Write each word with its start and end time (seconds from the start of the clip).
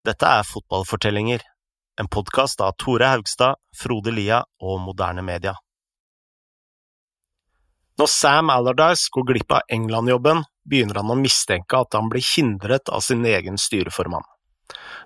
Dette 0.00 0.24
er 0.24 0.46
Fotballfortellinger, 0.48 1.42
en 2.00 2.06
podkast 2.08 2.62
av 2.64 2.72
Tore 2.80 3.04
Haugstad, 3.04 3.58
Frode 3.76 4.14
Lia 4.16 4.38
og 4.64 4.78
Moderne 4.80 5.20
Media. 5.20 5.52
Når 8.00 8.08
Sam 8.08 8.48
Allardyce 8.48 9.12
går 9.12 9.26
glipp 9.28 9.52
av 9.52 9.66
England-jobben, 9.68 10.40
begynner 10.64 11.02
han 11.02 11.12
å 11.12 11.18
mistenke 11.20 11.82
at 11.84 11.98
han 11.98 12.08
blir 12.08 12.24
hindret 12.24 12.88
av 12.88 13.04
sin 13.04 13.26
egen 13.28 13.60
styreformann. 13.60 14.24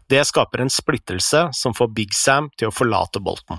Det 0.06 0.22
skaper 0.30 0.62
en 0.62 0.70
splittelse 0.70 1.48
som 1.58 1.74
får 1.74 1.90
Big 1.96 2.14
Sam 2.14 2.52
til 2.54 2.70
å 2.70 2.76
forlate 2.76 3.18
Bolten. 3.18 3.58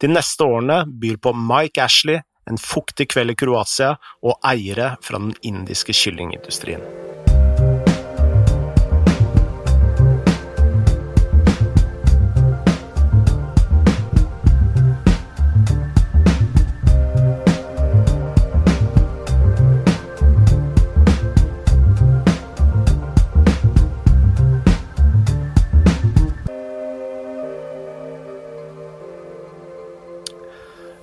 De 0.00 0.08
neste 0.08 0.48
årene 0.48 0.86
byr 0.88 1.20
på 1.20 1.34
Mike 1.36 1.84
Ashley, 1.84 2.24
en 2.48 2.56
fuktig 2.56 3.10
kveld 3.12 3.36
i 3.36 3.36
Kroatia 3.36 3.98
og 4.24 4.40
eiere 4.48 4.94
fra 5.04 5.20
den 5.20 5.36
indiske 5.44 5.92
kyllingindustrien. 5.92 6.80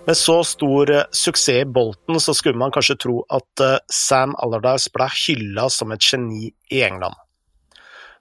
Med 0.06 0.18
så 0.18 0.44
stor 0.44 0.92
eh, 0.92 1.04
suksess 1.12 1.50
i 1.50 1.66
Bolton, 1.66 2.20
så 2.20 2.34
skulle 2.34 2.60
man 2.62 2.72
kanskje 2.72 2.98
tro 3.02 3.24
at 3.34 3.62
eh, 3.64 3.78
Sam 3.90 4.36
Allardyce 4.38 4.92
ble 4.94 5.08
hylla 5.10 5.66
som 5.74 5.94
et 5.96 6.06
geni 6.12 6.52
i 6.70 6.82
England. 6.86 7.18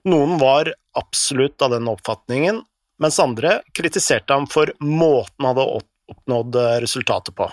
Noen 0.09 0.39
var 0.41 0.71
absolutt 0.97 1.61
av 1.61 1.75
den 1.75 1.89
oppfatningen, 1.89 2.63
mens 3.01 3.19
andre 3.21 3.59
kritiserte 3.77 4.33
ham 4.33 4.47
for 4.49 4.73
måten 4.81 5.45
han 5.45 5.51
hadde 5.53 5.83
oppnådd 6.15 6.57
eh, 6.61 6.79
resultatet 6.81 7.37
på. 7.37 7.51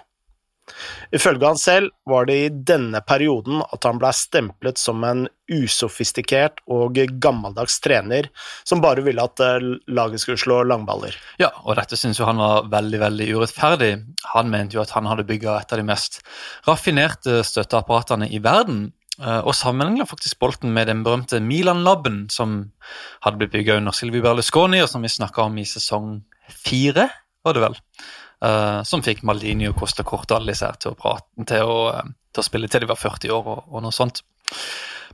Ifølge 1.13 1.49
han 1.49 1.59
selv 1.59 1.91
var 2.09 2.27
det 2.29 2.37
i 2.39 2.51
denne 2.71 3.03
perioden 3.05 3.61
at 3.65 3.85
han 3.85 3.99
ble 4.01 4.13
stemplet 4.15 4.79
som 4.81 5.03
en 5.05 5.27
usofistikert 5.53 6.63
og 6.71 6.97
gammeldags 7.21 7.81
trener 7.85 8.31
som 8.69 8.81
bare 8.85 9.05
ville 9.05 9.25
at 9.25 9.43
eh, 9.43 9.67
laget 9.93 10.23
skulle 10.23 10.41
slå 10.41 10.63
langballer. 10.71 11.17
Ja, 11.43 11.51
og 11.67 11.77
dette 11.81 11.99
syns 11.99 12.21
jo 12.21 12.29
han 12.29 12.41
var 12.41 12.71
veldig 12.73 13.03
veldig 13.03 13.29
urettferdig. 13.35 13.93
Han 14.33 14.53
mente 14.55 14.79
jo 14.79 14.85
at 14.85 14.95
han 14.97 15.11
hadde 15.11 15.27
bygga 15.29 15.59
et 15.61 15.75
av 15.75 15.83
de 15.83 15.89
mest 15.91 16.23
raffinerte 16.69 17.43
støtteapparatene 17.49 18.31
i 18.33 18.41
verden. 18.43 18.91
Eh, 19.21 19.41
og 19.43 19.53
sammenligna 19.59 20.07
faktisk 20.09 20.41
Bolten 20.41 20.73
med 20.73 20.89
den 20.89 21.03
berømte 21.05 21.43
Milan-laben 21.45 22.25
som 22.33 22.73
hadde 23.27 23.43
blitt 23.43 23.53
bygga 23.59 23.77
under 23.83 23.97
Silvi 23.97 24.23
Berlusconi, 24.25 24.81
og 24.81 24.89
som 24.89 25.05
vi 25.05 25.13
snakka 25.13 25.51
om 25.51 25.61
i 25.61 25.69
sesong 25.69 26.15
fire, 26.49 27.11
var 27.45 27.59
det 27.59 27.67
vel. 27.67 27.81
Uh, 28.43 28.81
som 28.83 29.05
fikk 29.07 29.21
Maldini 29.23 29.69
og 29.71 29.77
Costa 29.79 30.03
Corta 30.03 30.35
alle 30.35 30.51
disse 30.51 30.67
til 30.83 30.91
å, 30.91 30.99
prate, 30.99 31.29
til 31.47 31.63
å, 31.63 31.77
uh, 31.95 32.09
til 32.35 32.43
å 32.43 32.47
spille 32.47 32.71
til 32.71 32.83
de 32.83 32.89
var 32.91 32.99
40 32.99 33.31
år 33.31 33.51
og, 33.53 33.69
og 33.71 33.85
noe 33.85 33.95
sånt. 33.95 34.25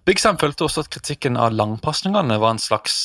Big 0.08 0.22
Sam 0.22 0.38
følte 0.40 0.64
også 0.64 0.86
at 0.86 0.92
kritikken 0.94 1.36
av 1.36 1.52
langpasningene 1.52 2.38
var 2.40 2.54
en 2.54 2.62
slags 2.62 2.96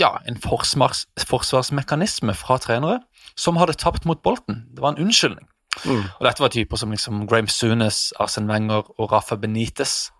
ja, 0.00 0.16
en 0.26 0.38
forsvars, 0.40 1.04
forsvarsmekanisme 1.28 2.34
fra 2.38 2.58
trenere 2.62 3.00
som 3.38 3.58
hadde 3.60 3.78
tapt 3.78 4.06
mot 4.08 4.20
Bolten. 4.22 4.64
Det 4.74 4.82
var 4.82 4.94
en 4.94 5.06
unnskyldning. 5.06 5.46
Mm. 5.84 6.02
Og 6.18 6.26
Dette 6.26 6.42
var 6.42 6.50
typer 6.50 6.80
som 6.80 6.90
liksom 6.90 7.26
Graham 7.30 7.48
Sunes, 7.48 8.12
Arsen 8.18 8.48
Wenger 8.50 8.88
og 8.98 9.12
Rafa 9.12 9.36
Benitez. 9.38 10.10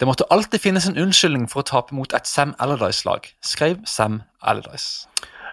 Det 0.00 0.08
måtte 0.08 0.26
alltid 0.32 0.62
finnes 0.64 0.88
en 0.88 0.98
unnskyldning 0.98 1.48
for 1.50 1.62
å 1.62 1.68
tape 1.68 1.96
mot 1.96 2.12
et 2.16 2.28
Sam 2.28 2.54
Allardyce-lag, 2.58 3.28
skrev 3.44 3.82
Sam 3.86 4.22
Allardyce. 4.40 5.08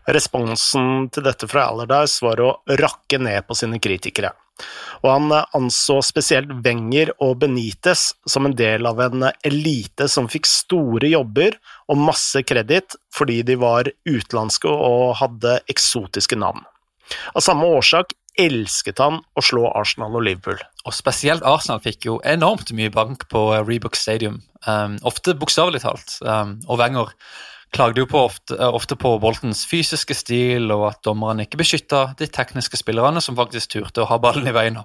Responsen 0.06 1.08
til 1.14 1.26
dette 1.26 1.48
fra 1.50 1.70
Allardyce 1.72 2.22
var 2.26 2.42
å 2.44 2.50
rakke 2.82 3.18
ned 3.22 3.48
på 3.48 3.58
sine 3.58 3.80
kritikere, 3.82 4.32
og 5.02 5.08
han 5.10 5.34
anså 5.58 5.98
spesielt 6.06 6.52
Wenger 6.66 7.12
og 7.24 7.40
Benitez 7.42 8.12
som 8.30 8.46
en 8.48 8.56
del 8.56 8.86
av 8.86 9.02
en 9.02 9.26
elite 9.48 10.08
som 10.12 10.30
fikk 10.32 10.48
store 10.50 11.10
jobber 11.12 11.58
og 11.90 12.04
masse 12.06 12.44
kreditt 12.48 12.96
fordi 13.16 13.42
de 13.48 13.58
var 13.60 13.90
utenlandske 14.06 14.70
og 14.70 15.18
hadde 15.24 15.58
eksotiske 15.72 16.38
navn. 16.40 16.62
Av 17.34 17.44
samme 17.44 17.68
årsak 17.78 18.14
elsket 18.42 19.00
han 19.00 19.22
å 19.36 19.44
slå 19.44 19.68
Arsenal 19.78 20.16
og 20.18 20.26
Liverpool. 20.28 20.60
Og 20.86 20.96
Spesielt 20.96 21.46
Arsenal 21.48 21.82
fikk 21.84 22.08
jo 22.10 22.20
enormt 22.28 22.72
mye 22.76 22.92
bank 22.94 23.28
på 23.32 23.48
Rebook 23.64 23.98
Stadium, 23.98 24.42
um, 24.68 24.98
ofte 25.08 25.36
bokstavelig 25.40 25.82
talt. 25.86 26.18
Um, 26.22 26.58
og 26.68 26.82
Wenger 26.82 27.14
klagde 27.76 28.02
jo 28.02 28.08
på 28.10 28.22
ofte, 28.30 28.56
eh, 28.56 28.76
ofte, 28.80 28.98
på 29.00 29.16
Boltons 29.22 29.66
fysiske 29.70 30.16
stil, 30.18 30.72
og 30.74 30.88
at 30.94 31.02
dommerne 31.06 31.46
ikke 31.46 31.60
beskytta 31.62 32.16
de 32.20 32.28
tekniske 32.32 32.80
spillerne 32.80 33.22
som 33.24 33.38
faktisk 33.38 33.76
turte 33.76 34.04
å 34.04 34.10
ha 34.10 34.20
ballen 34.22 34.48
i 34.48 34.56
veien. 34.56 34.80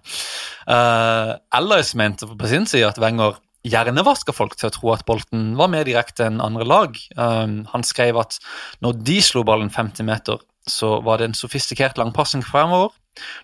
Uh, 0.66 1.36
Allardyce 1.54 1.98
mente 1.98 2.26
på 2.26 2.50
sin 2.50 2.66
side 2.66 2.90
at 2.90 3.00
Wenger 3.02 3.38
gjerne 3.60 3.92
hjernevaska 3.92 4.32
folk 4.32 4.54
til 4.56 4.70
å 4.70 4.72
tro 4.72 4.92
at 4.94 5.04
Bolten 5.08 5.52
var 5.58 5.68
mer 5.68 5.84
direkte 5.84 6.24
enn 6.26 6.40
andre 6.40 6.64
lag. 6.64 6.96
Um, 7.16 7.66
han 7.68 7.84
skrev 7.84 8.16
at 8.22 8.38
når 8.80 9.02
de 9.04 9.18
slo 9.24 9.44
ballen 9.44 9.68
50 9.70 10.06
meter, 10.08 10.40
så 10.68 10.98
var 11.04 11.20
det 11.20 11.30
en 11.30 11.36
sofistikert 11.36 12.00
langpassing 12.00 12.44
fremover. 12.46 12.94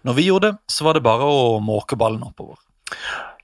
Når 0.09 0.17
vi 0.17 0.29
gjorde 0.31 0.53
det, 0.53 0.73
så 0.73 0.87
var 0.89 0.97
det 0.97 1.05
bare 1.05 1.29
å 1.29 1.59
måke 1.61 1.99
ballen 2.01 2.25
oppover. 2.25 2.57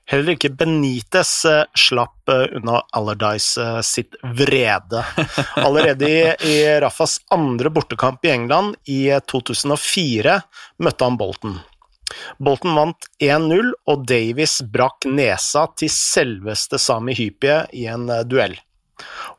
Heller 0.05 0.35
ikke 0.35 0.51
Benitez 0.51 1.31
eh, 1.47 1.63
slapp 1.79 2.29
eh, 2.29 2.57
unna 2.57 2.81
Allardyce 2.91 3.61
eh, 3.63 3.81
sitt 3.87 4.17
vrede. 4.35 5.03
Allerede 5.55 6.09
i, 6.09 6.23
i 6.49 6.57
Raffas 6.83 7.21
andre 7.31 7.71
bortekamp 7.71 8.25
i 8.25 8.33
England 8.33 8.75
i 8.91 9.05
2004 9.31 10.41
møtte 10.83 11.07
han 11.07 11.19
Bolton. 11.19 11.55
Bolton 12.37 12.75
vant 12.77 13.07
1-0, 13.23 13.71
og 13.89 14.03
Davies 14.05 14.59
brakk 14.69 15.07
nesa 15.09 15.65
til 15.79 15.89
selveste 15.89 16.77
Sami 16.81 17.15
Hypie 17.17 17.63
i 17.73 17.87
en 17.89 18.11
duell. 18.27 18.59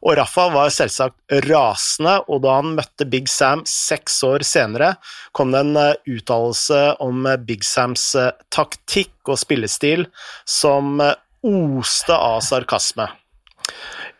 Og 0.04 0.16
Rafa 0.18 0.48
var 0.52 0.72
selvsagt 0.74 1.16
rasende, 1.48 2.18
og 2.28 2.42
da 2.44 2.58
han 2.58 2.74
møtte 2.76 3.06
Big 3.08 3.30
Sam 3.32 3.64
seks 3.68 4.18
år 4.26 4.44
senere, 4.46 4.94
kom 5.32 5.54
det 5.54 5.62
en 5.64 5.80
eh, 5.80 6.14
uttalelse 6.16 6.80
om 7.04 7.24
eh, 7.30 7.40
Big 7.40 7.64
Sams 7.64 8.10
eh, 8.18 8.32
taktikk 8.54 9.14
og 9.30 9.40
spillestil 9.40 10.08
som 10.44 10.98
oste 11.00 12.16
av 12.16 12.40
sarkasme. 12.44 13.08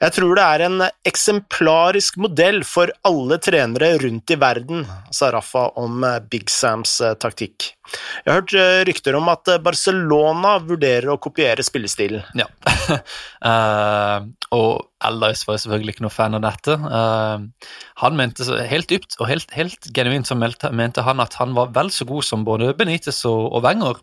Jeg 0.00 0.12
tror 0.16 0.36
det 0.36 0.44
er 0.44 0.62
en 0.64 0.82
eksemplarisk 1.06 2.16
modell 2.20 2.62
for 2.66 2.90
alle 3.06 3.38
trenere 3.40 3.94
rundt 4.02 4.32
i 4.32 4.38
verden, 4.40 4.82
sa 5.14 5.30
Rafa 5.32 5.68
om 5.80 6.04
Big 6.32 6.50
Sams 6.52 6.96
taktikk. 7.20 7.70
Jeg 8.24 8.30
har 8.30 8.40
hørt 8.40 8.54
rykter 8.88 9.18
om 9.18 9.28
at 9.32 9.50
Barcelona 9.64 10.56
vurderer 10.64 11.12
å 11.12 11.18
kopiere 11.22 11.64
spillestilen. 11.66 12.24
Ja, 12.38 12.48
uh, 13.44 14.24
og 14.58 14.70
Allardyce 15.04 15.48
var 15.48 15.60
selvfølgelig 15.60 15.96
ikke 15.96 16.06
noe 16.06 16.14
fan 16.14 16.36
av 16.38 16.44
dette. 16.46 16.76
Uh, 16.80 17.68
han 18.00 18.18
mente 18.18 18.46
helt 18.70 18.88
dypt 18.90 19.18
og 19.20 19.28
helt, 19.28 19.52
helt 19.56 19.90
genuint 19.96 20.28
så 20.28 20.36
mente 20.38 21.04
han 21.04 21.22
at 21.22 21.36
han 21.40 21.54
var 21.56 21.74
vel 21.76 21.92
så 21.92 22.06
god 22.08 22.26
som 22.26 22.46
både 22.46 22.72
Benitez 22.78 23.20
og, 23.28 23.50
og 23.52 23.64
Wenger. 23.66 24.00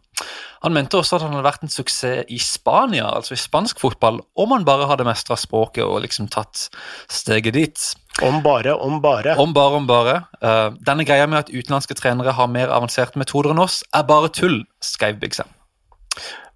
Han 0.61 0.75
mente 0.75 0.99
også 0.99 1.17
at 1.17 1.25
han 1.25 1.33
hadde 1.33 1.47
vært 1.47 1.65
en 1.65 1.73
suksess 1.73 2.29
i 2.29 2.37
Spania, 2.41 3.07
altså 3.09 3.33
i 3.33 3.41
spansk 3.41 3.81
fotball, 3.81 4.21
om 4.37 4.53
han 4.53 4.67
bare 4.67 4.85
hadde 4.89 5.07
mestra 5.07 5.37
språket 5.39 5.83
og 5.87 6.03
liksom 6.05 6.29
tatt 6.33 6.67
steget 7.09 7.57
dit. 7.57 7.87
Om 8.19 8.41
bare, 8.43 8.73
om 8.73 9.01
bare. 9.01 9.35
Om 9.39 9.53
bare, 9.53 9.75
om 9.75 9.87
bare. 9.87 10.17
Uh, 10.43 10.75
denne 10.83 11.05
greia 11.07 11.27
med 11.27 11.45
at 11.45 11.53
utenlandske 11.53 11.95
trenere 11.97 12.35
har 12.35 12.51
mer 12.51 12.73
avanserte 12.73 13.19
metoder 13.21 13.55
enn 13.55 13.63
oss, 13.63 13.81
er 13.95 14.05
bare 14.07 14.29
tull, 14.35 14.61
skrev 14.83 15.21
Big 15.21 15.37
Sam. 15.37 15.49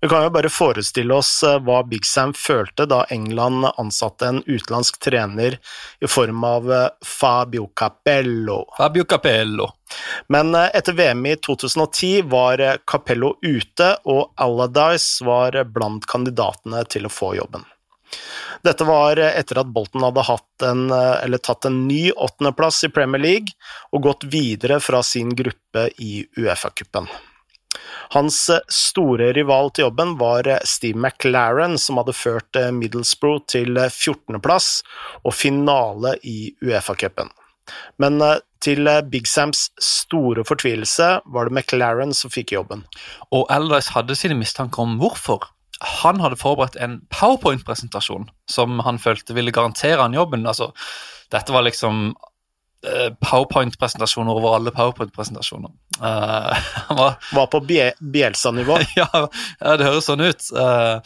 Vi 0.01 0.09
kan 0.11 0.25
jo 0.25 0.29
bare 0.29 0.51
forestille 0.51 1.15
oss 1.15 1.39
eh, 1.47 1.55
hva 1.65 1.79
Big 1.87 2.03
Sam 2.05 2.33
følte 2.37 2.85
da 2.85 3.05
England 3.09 3.63
ansatte 3.71 4.27
en 4.27 4.41
utenlandsk 4.43 4.99
trener 5.01 5.55
i 6.03 6.09
form 6.11 6.43
av 6.45 6.67
eh, 6.71 6.89
Fabio 7.01 7.69
Capello. 7.73 8.59
Fabio 8.77 9.07
Capello. 9.09 9.69
Men 10.27 10.51
etter 10.59 10.93
VM 10.93 11.25
i 11.25 11.37
2010 11.47 12.27
var 12.29 12.61
Capello 12.85 13.37
ute, 13.41 13.95
og 14.03 14.35
Allardyce 14.35 15.25
var 15.25 15.57
blant 15.73 16.05
kandidatene 16.11 16.83
til 16.91 17.07
å 17.07 17.13
få 17.13 17.31
jobben. 17.39 17.65
Dette 18.65 18.87
var 18.87 19.19
etter 19.19 19.61
at 19.61 19.69
Bolton 19.75 20.05
hadde 20.05 20.25
en, 20.65 21.37
tatt 21.37 21.69
en 21.69 21.79
ny 21.89 22.09
åttendeplass 22.11 22.83
i 22.87 22.91
Premier 22.93 23.21
League 23.21 23.55
og 23.91 24.07
gått 24.07 24.27
videre 24.31 24.79
fra 24.81 25.03
sin 25.05 25.35
gruppe 25.37 25.89
i 26.01 26.25
Uefa-cupen. 26.37 27.09
Hans 28.09 28.49
eh, 28.49 28.61
store 28.71 29.31
rival 29.33 29.71
til 29.73 29.87
jobben 29.87 30.15
var 30.19 30.47
eh, 30.47 30.61
Steve 30.67 30.99
McLaren, 30.99 31.77
som 31.81 31.99
hadde 32.01 32.15
ført 32.15 32.59
eh, 32.59 32.71
Middlesbrough 32.75 33.45
til 33.51 33.79
14.-plass 33.79 34.69
og 35.23 35.35
finale 35.35 36.15
i 36.23 36.53
Uefa-cupen. 36.63 37.31
Men 37.97 38.21
til 38.61 38.85
Big 39.09 39.25
Sams 39.25 39.71
store 39.81 40.43
fortvilelse 40.45 41.07
var 41.33 41.47
det 41.47 41.55
McLaren 41.55 42.13
som 42.13 42.29
fikk 42.29 42.53
jobben. 42.53 42.83
Og 43.33 43.47
Allardyce 43.49 43.95
hadde 43.95 44.17
sine 44.17 44.37
mistanker 44.37 44.85
om 44.85 44.99
hvorfor. 45.01 45.47
Han 45.83 46.21
hadde 46.23 46.39
forberedt 46.39 46.77
en 46.79 47.01
powerpoint-presentasjon 47.11 48.29
som 48.51 48.79
han 48.85 48.99
følte 49.01 49.35
ville 49.35 49.53
garantere 49.55 50.01
han 50.01 50.15
jobben. 50.15 50.47
Altså, 50.47 50.69
dette 51.33 51.51
var 51.51 51.65
liksom 51.67 52.13
eh, 52.87 53.11
powerpoint-presentasjoner 53.19 54.39
over 54.39 54.59
alle 54.59 54.75
powerpoint-presentasjoner. 54.75 55.73
Uh, 55.95 56.51
var, 56.91 57.13
var, 57.31 57.45
på 57.47 57.61
Bjelsa-nivå? 57.63 58.75
ja, 58.99 59.07
det 59.79 59.85
høres 59.85 60.09
sånn 60.09 60.25
ut. 60.25 60.43
Uh, 60.51 60.99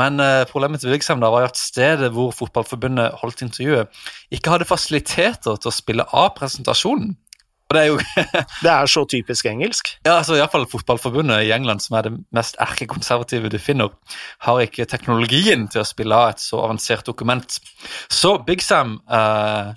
men 0.00 0.22
problemet 0.48 0.80
til 0.80 0.94
Vigsheim 0.94 1.20
var 1.20 1.44
at 1.44 1.60
stedet 1.60 2.08
hvor 2.14 2.30
Fotballforbundet 2.32 3.18
holdt 3.20 3.42
intervjuet, 3.44 3.90
ikke 4.32 4.54
hadde 4.54 4.68
fasiliteter 4.70 5.60
til 5.60 5.68
å 5.68 5.74
spille 5.74 6.06
av 6.08 6.30
presentasjonen. 6.38 7.18
Det 7.70 7.80
er 7.80 7.90
jo 7.92 7.98
Det 8.64 8.70
er 8.70 8.86
så 8.90 9.04
typisk 9.06 9.46
engelsk. 9.46 9.92
Ja, 10.06 10.16
altså 10.18 10.34
Iallfall 10.34 10.66
Fotballforbundet 10.70 11.46
i 11.46 11.52
England, 11.54 11.80
som 11.84 11.96
er 11.98 12.08
det 12.08 12.16
mest 12.34 12.58
erkekonservative 12.60 13.50
du 13.52 13.58
finner, 13.62 13.94
har 14.46 14.64
ikke 14.64 14.88
teknologien 14.90 15.68
til 15.70 15.84
å 15.84 15.86
spille 15.86 16.16
av 16.16 16.34
et 16.34 16.42
så 16.42 16.64
avansert 16.64 17.06
dokument. 17.06 17.60
Så 18.10 18.36
Big 18.46 18.64
Sam 18.66 18.98
uh, 19.10 19.70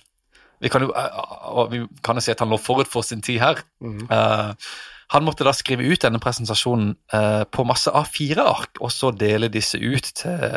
vi 0.63 0.71
kan 0.71 0.85
jo 0.85 0.93
uh, 0.95 1.63
vi 1.69 1.83
kan 2.03 2.17
jo 2.17 2.23
si 2.23 2.33
at 2.33 2.41
han 2.41 2.49
lå 2.49 2.57
forut 2.57 2.89
for 2.89 3.05
sin 3.05 3.21
tid 3.21 3.41
her. 3.43 3.61
Mm. 3.83 4.07
Han 5.13 5.25
måtte 5.27 5.45
da 5.45 5.53
skrive 5.53 5.85
ut 5.85 6.01
denne 6.01 6.21
presentasjonen 6.21 6.95
eh, 7.13 7.43
på 7.45 7.65
masse 7.69 7.91
A4-ark, 7.93 8.81
og 8.81 8.89
så 8.93 9.11
dele 9.13 9.51
disse 9.53 9.77
ut 9.77 10.09
til, 10.17 10.55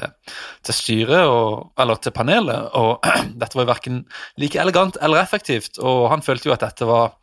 til 0.65 0.79
styret, 0.79 1.29
og, 1.29 1.75
eller 1.81 2.01
til 2.01 2.15
panelet. 2.17 2.71
Og 2.79 3.05
dette 3.41 3.59
var 3.59 3.67
jo 3.67 3.73
verken 3.75 4.01
like 4.41 4.61
elegant 4.63 4.97
eller 5.03 5.21
effektivt, 5.21 5.77
og 5.77 6.09
han 6.15 6.25
følte 6.25 6.49
jo 6.49 6.57
at 6.57 6.65
dette 6.65 6.89
var 6.89 7.15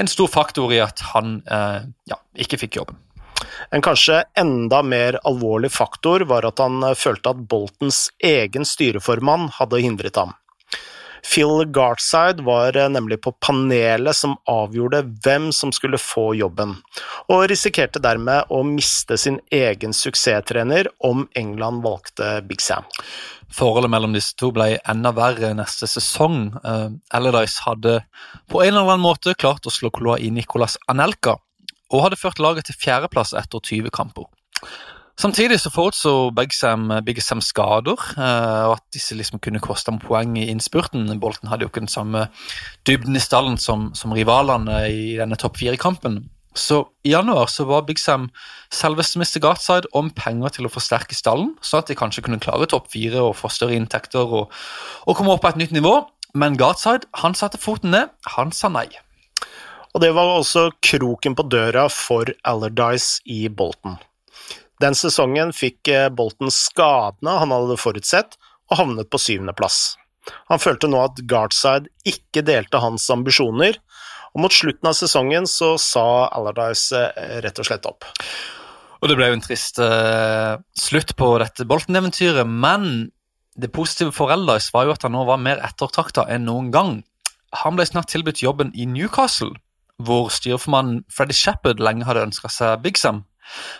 en 0.00 0.10
stor 0.10 0.30
faktor 0.32 0.74
i 0.74 0.82
at 0.82 1.04
han 1.12 1.38
eh, 1.46 1.80
ja, 2.10 2.18
ikke 2.42 2.58
fikk 2.64 2.82
jobben. 2.82 2.98
En 3.74 3.82
kanskje 3.82 4.22
enda 4.38 4.82
mer 4.86 5.18
alvorlig 5.26 5.72
faktor 5.74 6.26
var 6.30 6.46
at 6.46 6.60
han 6.62 6.82
følte 6.98 7.32
at 7.32 7.46
Boltons 7.50 8.04
egen 8.22 8.66
styreformann 8.66 9.48
hadde 9.58 9.82
hindret 9.82 10.18
ham. 10.18 10.34
Phil 11.22 11.64
Gartside 11.70 12.42
var 12.42 12.76
eh, 12.76 12.88
nemlig 12.90 13.20
på 13.22 13.32
panelet 13.32 14.16
som 14.16 14.34
avgjorde 14.50 15.04
hvem 15.24 15.50
som 15.54 15.72
skulle 15.72 16.00
få 16.00 16.32
jobben, 16.34 16.74
og 17.30 17.46
risikerte 17.50 18.02
dermed 18.02 18.50
å 18.50 18.62
miste 18.66 19.18
sin 19.20 19.38
egen 19.54 19.94
suksesstrener 19.96 20.90
om 21.06 21.28
England 21.38 21.84
valgte 21.86 22.40
Big 22.48 22.60
Sam. 22.60 22.88
Forholdet 23.52 23.92
mellom 23.92 24.14
disse 24.16 24.34
to 24.40 24.48
ble 24.54 24.78
enda 24.88 25.12
verre 25.12 25.52
neste 25.54 25.86
sesong. 25.90 26.54
Uh, 26.64 26.88
Allardyce 27.12 27.60
hadde 27.66 27.98
på 28.48 28.62
en 28.64 28.72
eller 28.72 28.94
annen 28.94 29.04
måte 29.04 29.34
klart 29.36 29.68
å 29.68 29.72
slå 29.72 29.90
kloa 29.92 30.16
i 30.18 30.30
Nicolas 30.32 30.78
Anelka, 30.88 31.36
og 31.92 32.06
hadde 32.06 32.16
ført 32.16 32.40
laget 32.40 32.70
til 32.70 32.78
fjerdeplass 32.80 33.34
etter 33.36 33.60
20 33.60 33.92
kamper. 33.92 34.24
Samtidig 35.20 35.60
så 35.60 35.70
forutså 35.70 36.32
Big 36.34 36.54
Sam 36.56 37.40
skader, 37.44 38.00
eh, 38.16 38.62
og 38.66 38.76
at 38.78 38.84
disse 38.94 39.14
liksom 39.14 39.42
kunne 39.44 39.60
koste 39.60 39.92
ham 39.92 40.00
poeng 40.00 40.38
i 40.40 40.48
innspurten. 40.48 41.04
Bolten 41.20 41.50
hadde 41.50 41.66
jo 41.66 41.70
ikke 41.70 41.84
den 41.84 41.92
samme 41.92 42.28
dybden 42.88 43.16
i 43.16 43.22
stallen 43.22 43.58
som, 43.60 43.90
som 43.94 44.14
rivalene 44.16 44.86
i 44.88 45.16
denne 45.20 45.36
topp 45.36 45.60
fire-kampen. 45.60 46.24
Så 46.54 46.82
i 47.04 47.12
januar 47.12 47.48
så 47.48 47.64
var 47.64 47.86
Big 47.88 48.00
Sam 48.00 48.30
selveste 48.72 49.20
Mr. 49.20 49.38
Gartside 49.40 49.88
om 49.96 50.10
penger 50.12 50.56
til 50.56 50.68
å 50.68 50.72
forsterke 50.72 51.16
stallen, 51.16 51.54
sånn 51.64 51.80
at 51.80 51.92
de 51.92 51.96
kanskje 51.96 52.24
kunne 52.26 52.40
klare 52.42 52.68
topp 52.68 52.90
fire 52.92 53.22
og 53.24 53.36
få 53.38 53.48
større 53.52 53.76
inntekter 53.76 54.34
og, 54.40 54.52
og 55.06 55.16
komme 55.16 55.32
opp 55.32 55.44
på 55.44 55.52
et 55.52 55.60
nytt 55.60 55.72
nivå. 55.76 55.94
Men 56.36 56.56
Gartside 56.60 57.08
han 57.20 57.36
satte 57.36 57.60
foten 57.60 57.92
ned, 57.92 58.12
han 58.36 58.52
sa 58.56 58.72
nei. 58.72 58.88
Og 59.92 60.00
det 60.00 60.12
var 60.16 60.38
også 60.38 60.70
kroken 60.84 61.36
på 61.36 61.44
døra 61.52 61.84
for 61.92 62.32
Allardyce 62.48 63.20
i 63.28 63.44
Bolton. 63.52 63.98
Den 64.82 64.96
sesongen 64.98 65.52
fikk 65.54 65.86
Bolten 65.86 66.16
Bolton 66.18 66.54
skadene 66.54 67.38
han 67.38 67.54
hadde 67.54 67.78
forutsett, 67.78 68.34
og 68.70 68.80
havnet 68.80 69.10
på 69.12 69.20
syvendeplass. 69.20 69.94
Han 70.50 70.62
følte 70.62 70.90
nå 70.90 71.00
at 71.02 71.20
Guardside 71.28 71.90
ikke 72.08 72.44
delte 72.46 72.80
hans 72.82 73.08
ambisjoner, 73.12 73.78
og 74.32 74.44
mot 74.46 74.54
slutten 74.54 74.88
av 74.88 74.96
sesongen 74.96 75.48
så 75.50 75.74
sa 75.80 76.28
Allardyce 76.32 77.00
eh, 77.10 77.38
rett 77.44 77.58
og 77.60 77.68
slett 77.68 77.88
opp. 77.88 78.06
Og 79.02 79.10
Det 79.10 79.16
ble 79.18 79.28
jo 79.28 79.36
en 79.36 79.42
trist 79.42 79.80
uh, 79.82 80.60
slutt 80.78 81.16
på 81.18 81.32
dette 81.42 81.66
Bolton-eventyret, 81.68 82.46
men 82.46 83.10
det 83.58 83.72
positive 83.74 84.14
for 84.14 84.32
Allardyce 84.32 84.72
var 84.72 84.86
jo 84.86 84.94
at 84.94 85.04
han 85.04 85.12
nå 85.16 85.24
var 85.28 85.42
mer 85.42 85.60
ettertrakta 85.66 86.24
enn 86.30 86.46
noen 86.48 86.70
gang. 86.72 86.94
Han 87.64 87.76
ble 87.76 87.84
snart 87.88 88.12
tilbudt 88.14 88.44
jobben 88.44 88.70
i 88.78 88.86
Newcastle, 88.88 89.52
hvor 90.00 90.30
styreformannen 90.32 91.02
Freddy 91.12 91.36
Shepherd 91.36 91.82
lenge 91.82 92.06
hadde 92.08 92.24
ønska 92.30 92.48
seg 92.48 92.80
Big 92.86 92.96
Sam. 93.00 93.24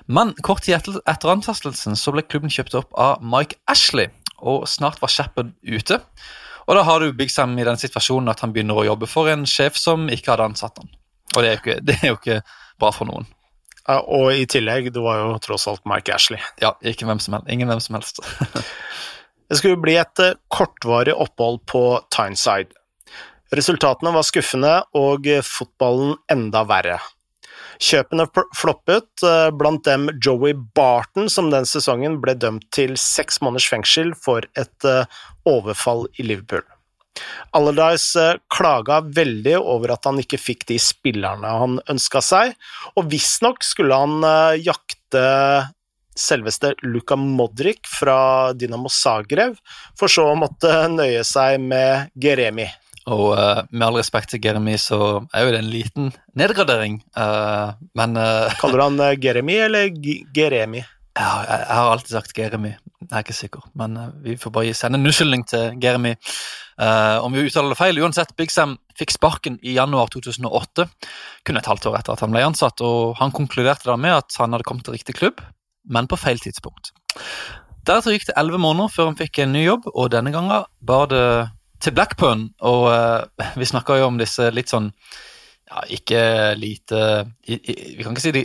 Men 0.06 0.34
kort 0.44 0.64
tid 0.66 0.76
etter, 0.78 1.30
ansettelsen 1.32 1.98
så 1.98 2.14
ble 2.14 2.24
klubben 2.26 2.52
kjøpt 2.52 2.76
opp 2.80 2.96
av 2.98 3.22
Mike 3.24 3.60
Ashley, 3.70 4.10
og 4.42 4.66
snart 4.70 5.00
var 5.02 5.12
Shepherd 5.12 5.52
ute. 5.62 6.00
Og 6.66 6.78
da 6.78 6.82
har 6.86 7.02
du 7.02 7.14
Big 7.16 7.30
Sam 7.34 7.54
i 7.58 7.66
den 7.66 7.78
situasjonen 7.80 8.30
at 8.32 8.42
han 8.44 8.52
begynner 8.54 8.78
å 8.78 8.86
jobbe 8.86 9.08
for 9.10 9.30
en 9.30 9.46
sjef 9.50 9.78
som 9.78 10.08
ikke 10.12 10.34
hadde 10.34 10.50
ansatt 10.52 10.82
han. 10.82 10.90
Og 11.34 11.42
det 11.42 11.48
er 11.48 11.54
jo 11.54 11.62
ikke, 11.62 11.78
det 11.86 11.96
er 11.98 12.12
jo 12.12 12.18
ikke 12.18 12.42
bra 12.82 12.92
for 12.94 13.10
noen. 13.10 13.26
Ja, 13.82 13.98
og 13.98 14.28
i 14.36 14.44
tillegg, 14.46 14.92
det 14.94 15.02
var 15.02 15.18
jo 15.18 15.38
tross 15.42 15.66
alt 15.70 15.82
Mike 15.90 16.14
Ashley. 16.14 16.38
Ja, 16.62 16.76
ikke 16.86 17.08
hvem 17.08 17.18
som 17.22 17.34
helst. 17.34 17.50
ingen 17.50 17.70
hvem 17.70 17.82
som 17.82 17.98
helst. 17.98 18.20
det 19.50 19.58
skulle 19.58 19.80
bli 19.82 19.96
et 19.98 20.22
eh, 20.22 20.38
kortvarig 20.52 21.16
opphold 21.18 21.64
på 21.70 21.82
Tyneside. 22.14 22.70
Resultatene 23.52 24.14
var 24.14 24.24
skuffende 24.24 24.76
og 24.96 25.26
fotballen 25.44 26.14
enda 26.30 26.62
verre. 26.68 27.00
Kjøpene 27.80 28.26
floppet, 28.56 29.08
eh, 29.24 29.48
blant 29.56 29.84
dem 29.86 30.08
Joey 30.24 30.54
Barton, 30.74 31.28
som 31.30 31.50
den 31.50 31.64
sesongen 31.69 32.20
ble 32.20 32.34
dømt 32.34 32.69
til 32.74 32.96
seks 33.00 33.40
måneders 33.40 33.69
fengsel 33.70 34.12
for 34.19 34.46
et 34.58 34.88
eh, 34.88 35.04
overfall 35.48 36.06
i 36.19 36.26
Liverpool. 36.26 36.64
Allardyce 37.56 38.16
eh, 38.20 38.40
klaga 38.52 39.02
veldig 39.04 39.58
over 39.60 39.94
at 39.94 40.08
han 40.08 40.20
ikke 40.22 40.40
fikk 40.40 40.66
de 40.72 40.80
spillerne 40.82 41.54
han 41.62 41.78
ønska 41.92 42.22
seg, 42.24 42.56
og 42.96 43.08
visstnok 43.12 43.64
skulle 43.66 44.02
han 44.04 44.20
jakte 44.60 45.24
selveste 46.19 46.74
Luka 46.84 47.16
Modric 47.16 47.88
fra 47.88 48.52
Dinamo 48.52 48.90
Zagreb, 48.92 49.56
for 49.98 50.12
så 50.12 50.28
å 50.28 50.36
måtte 50.36 50.69
nøye 50.92 51.24
seg 51.24 51.60
med 51.62 52.12
Geremi. 52.20 52.69
Og 53.10 53.32
uh, 53.34 53.62
med 53.70 53.87
all 53.88 53.99
respekt 53.99 54.31
til 54.31 54.43
Jeremy, 54.44 54.76
så 54.78 55.25
er 55.34 55.46
jo 55.46 55.52
det 55.54 55.60
en 55.62 55.70
liten 55.72 56.10
nedgradering, 56.38 57.00
uh, 57.19 57.75
men 57.99 58.14
uh, 58.14 58.52
Kaller 58.60 58.78
du 58.78 58.84
han 58.84 59.22
Jeremy 59.22 59.56
eller 59.64 59.88
Geremi? 60.34 60.84
Ja, 61.19 61.32
jeg, 61.43 61.58
jeg, 61.66 61.76
har 61.76 61.90
alltid 61.90 62.14
sagt 62.14 62.38
Jeremy, 62.38 62.70
jeg 63.02 63.10
er 63.10 63.25
ikke 63.25 63.37
sikker, 63.37 63.64
men 63.76 63.99
vi 64.22 64.37
får 64.40 64.54
bare 64.54 64.76
sende 64.76 65.00
en 65.00 65.10
unnskyldning 65.10 65.43
til 65.50 65.75
Jeremy. 65.82 66.14
om 67.20 67.34
vi 67.34 67.43
uttaler 67.44 67.75
det 67.75 67.76
feil, 67.76 67.99
uansett, 68.00 68.32
Big 68.37 68.50
Sam 68.50 68.78
fikk 68.96 69.12
sparken 69.12 69.58
i 69.60 69.75
januar 69.76 70.08
2008, 70.14 70.87
kun 71.44 71.60
et 71.60 71.69
halvt 71.69 71.91
år 71.91 71.98
etter 71.98 72.15
at 72.15 72.22
han 72.24 72.32
ble 72.32 72.46
ansatt, 72.46 72.81
og 72.81 73.19
han 73.20 73.34
konkluderte 73.34 73.91
da 73.91 73.98
med 74.00 74.22
at 74.22 74.38
han 74.41 74.56
hadde 74.56 74.65
kommet 74.65 74.86
til 74.88 74.96
riktig 74.96 75.19
klubb, 75.19 75.43
men 75.84 76.08
på 76.08 76.17
feil 76.17 76.41
tidspunkt. 76.41 76.94
Deretter 77.84 78.15
gikk 78.15 78.31
det 78.31 78.38
elleve 78.38 78.62
måneder 78.62 78.93
før 78.94 79.10
han 79.10 79.19
fikk 79.19 79.43
en 79.43 79.53
ny 79.53 79.67
jobb, 79.67 79.91
og 79.93 80.12
denne 80.15 80.32
gangen 80.32 80.65
var 80.86 81.10
det 81.12 81.26
til 81.82 81.94
Blackburn, 81.96 82.48
og 82.62 82.89
uh, 82.93 83.51
vi 83.58 83.69
snakka 83.69 83.98
jo 84.01 84.08
om 84.10 84.19
disse 84.20 84.48
litt 84.55 84.72
sånn 84.72 84.91
ja, 85.72 85.84
ikke 85.96 86.22
lite 86.58 87.03
i, 87.48 87.56
i, 87.56 87.74
Vi 87.96 88.05
kan 88.05 88.12
ikke 88.12 88.24
si 88.24 88.34
de, 88.34 88.43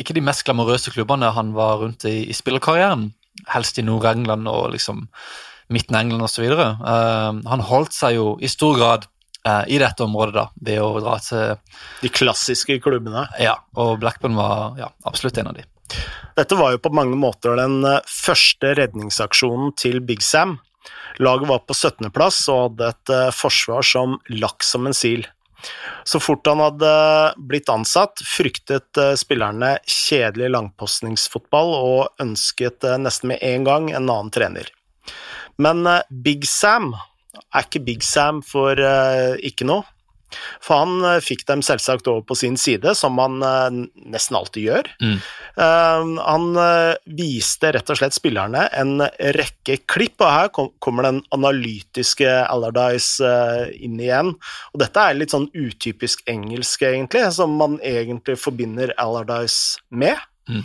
ikke 0.00 0.16
de 0.16 0.24
mest 0.24 0.44
glamorøse 0.46 0.94
klubbene 0.94 1.32
han 1.36 1.52
var 1.56 1.82
rundt 1.82 2.06
i, 2.08 2.22
i 2.30 2.36
spillerkarrieren. 2.36 3.10
Helst 3.50 3.80
i 3.80 3.84
Nord-England 3.84 4.48
og 4.48 4.70
liksom 4.72 5.04
Midten-England 5.74 6.24
osv. 6.24 6.46
Uh, 6.54 6.62
eh, 6.62 7.42
han 7.50 7.66
holdt 7.68 7.96
seg 7.96 8.16
jo 8.18 8.26
i 8.40 8.50
stor 8.52 8.78
grad 8.78 9.06
uh, 9.48 9.64
i 9.68 9.80
dette 9.82 10.04
området 10.06 10.36
da, 10.36 10.46
ved 10.68 10.80
å 10.80 10.90
dra 11.02 11.18
til 11.24 11.56
De 12.02 12.12
klassiske 12.12 12.78
klubbene? 12.84 13.26
Ja, 13.42 13.58
og 13.80 13.98
Blackburn 14.02 14.38
var 14.38 14.78
ja, 14.80 14.90
absolutt 15.08 15.40
en 15.40 15.52
av 15.52 15.58
de. 15.58 15.66
Dette 16.34 16.56
var 16.58 16.72
jo 16.74 16.82
på 16.82 16.94
mange 16.96 17.16
måter 17.18 17.58
den 17.60 17.82
første 18.08 18.72
redningsaksjonen 18.78 19.74
til 19.78 20.00
Big 20.06 20.24
Sam. 20.24 20.56
Laget 21.22 21.48
var 21.48 21.62
på 21.64 21.76
17.-plass 21.76 22.42
og 22.52 22.60
hadde 22.68 22.90
et 22.92 23.14
uh, 23.14 23.30
forsvar 23.34 23.86
som 23.86 24.18
lakk 24.34 24.66
som 24.66 24.88
en 24.88 24.96
sil. 24.96 25.24
Så 26.04 26.20
fort 26.20 26.44
han 26.50 26.60
hadde 26.60 26.90
blitt 27.48 27.70
ansatt, 27.72 28.20
fryktet 28.28 29.00
uh, 29.00 29.14
spillerne 29.18 29.76
kjedelig 29.88 30.52
langpostningsfotball 30.56 31.74
og 31.78 32.24
ønsket 32.24 32.86
nesten 33.00 33.32
med 33.32 33.42
en 33.46 33.68
gang 33.68 33.90
en 33.92 34.04
annen 34.04 34.32
trener. 34.34 34.68
Men 35.56 35.86
Big 36.10 36.48
Sam 36.50 36.92
er 36.94 37.62
ikke 37.62 37.84
Big 37.86 38.02
Sam 38.02 38.40
for 38.42 38.74
ikke 39.38 39.66
noe. 39.68 39.86
For 40.64 40.82
han 40.82 41.04
uh, 41.04 41.20
fikk 41.24 41.44
dem 41.48 41.62
selvsagt 41.64 42.08
over 42.10 42.24
på 42.26 42.36
sin 42.38 42.58
side, 42.60 42.94
som 42.98 43.18
han 43.22 43.38
uh, 43.44 43.68
nesten 44.10 44.38
alltid 44.38 44.68
gjør. 44.68 44.90
Mm. 45.04 45.16
Uh, 45.58 46.14
han 46.24 46.48
viste 47.18 47.70
rett 47.74 47.90
og 47.92 47.98
slett 48.00 48.16
spillerne 48.16 48.66
en 48.74 48.98
rekke 49.36 49.80
klipp, 49.90 50.18
og 50.22 50.30
her 50.30 50.52
kommer 50.82 51.08
den 51.08 51.22
analytiske 51.34 52.28
Allardyce 52.44 53.30
inn 53.78 53.98
igjen. 54.00 54.34
Og 54.72 54.82
dette 54.82 55.00
er 55.00 55.18
litt 55.18 55.34
sånn 55.34 55.50
utypisk 55.54 56.24
engelsk, 56.30 56.84
egentlig, 56.86 57.26
som 57.36 57.56
man 57.60 57.78
egentlig 57.84 58.38
forbinder 58.40 58.94
Allardyce 59.00 59.82
med. 59.94 60.20
Mm. 60.48 60.64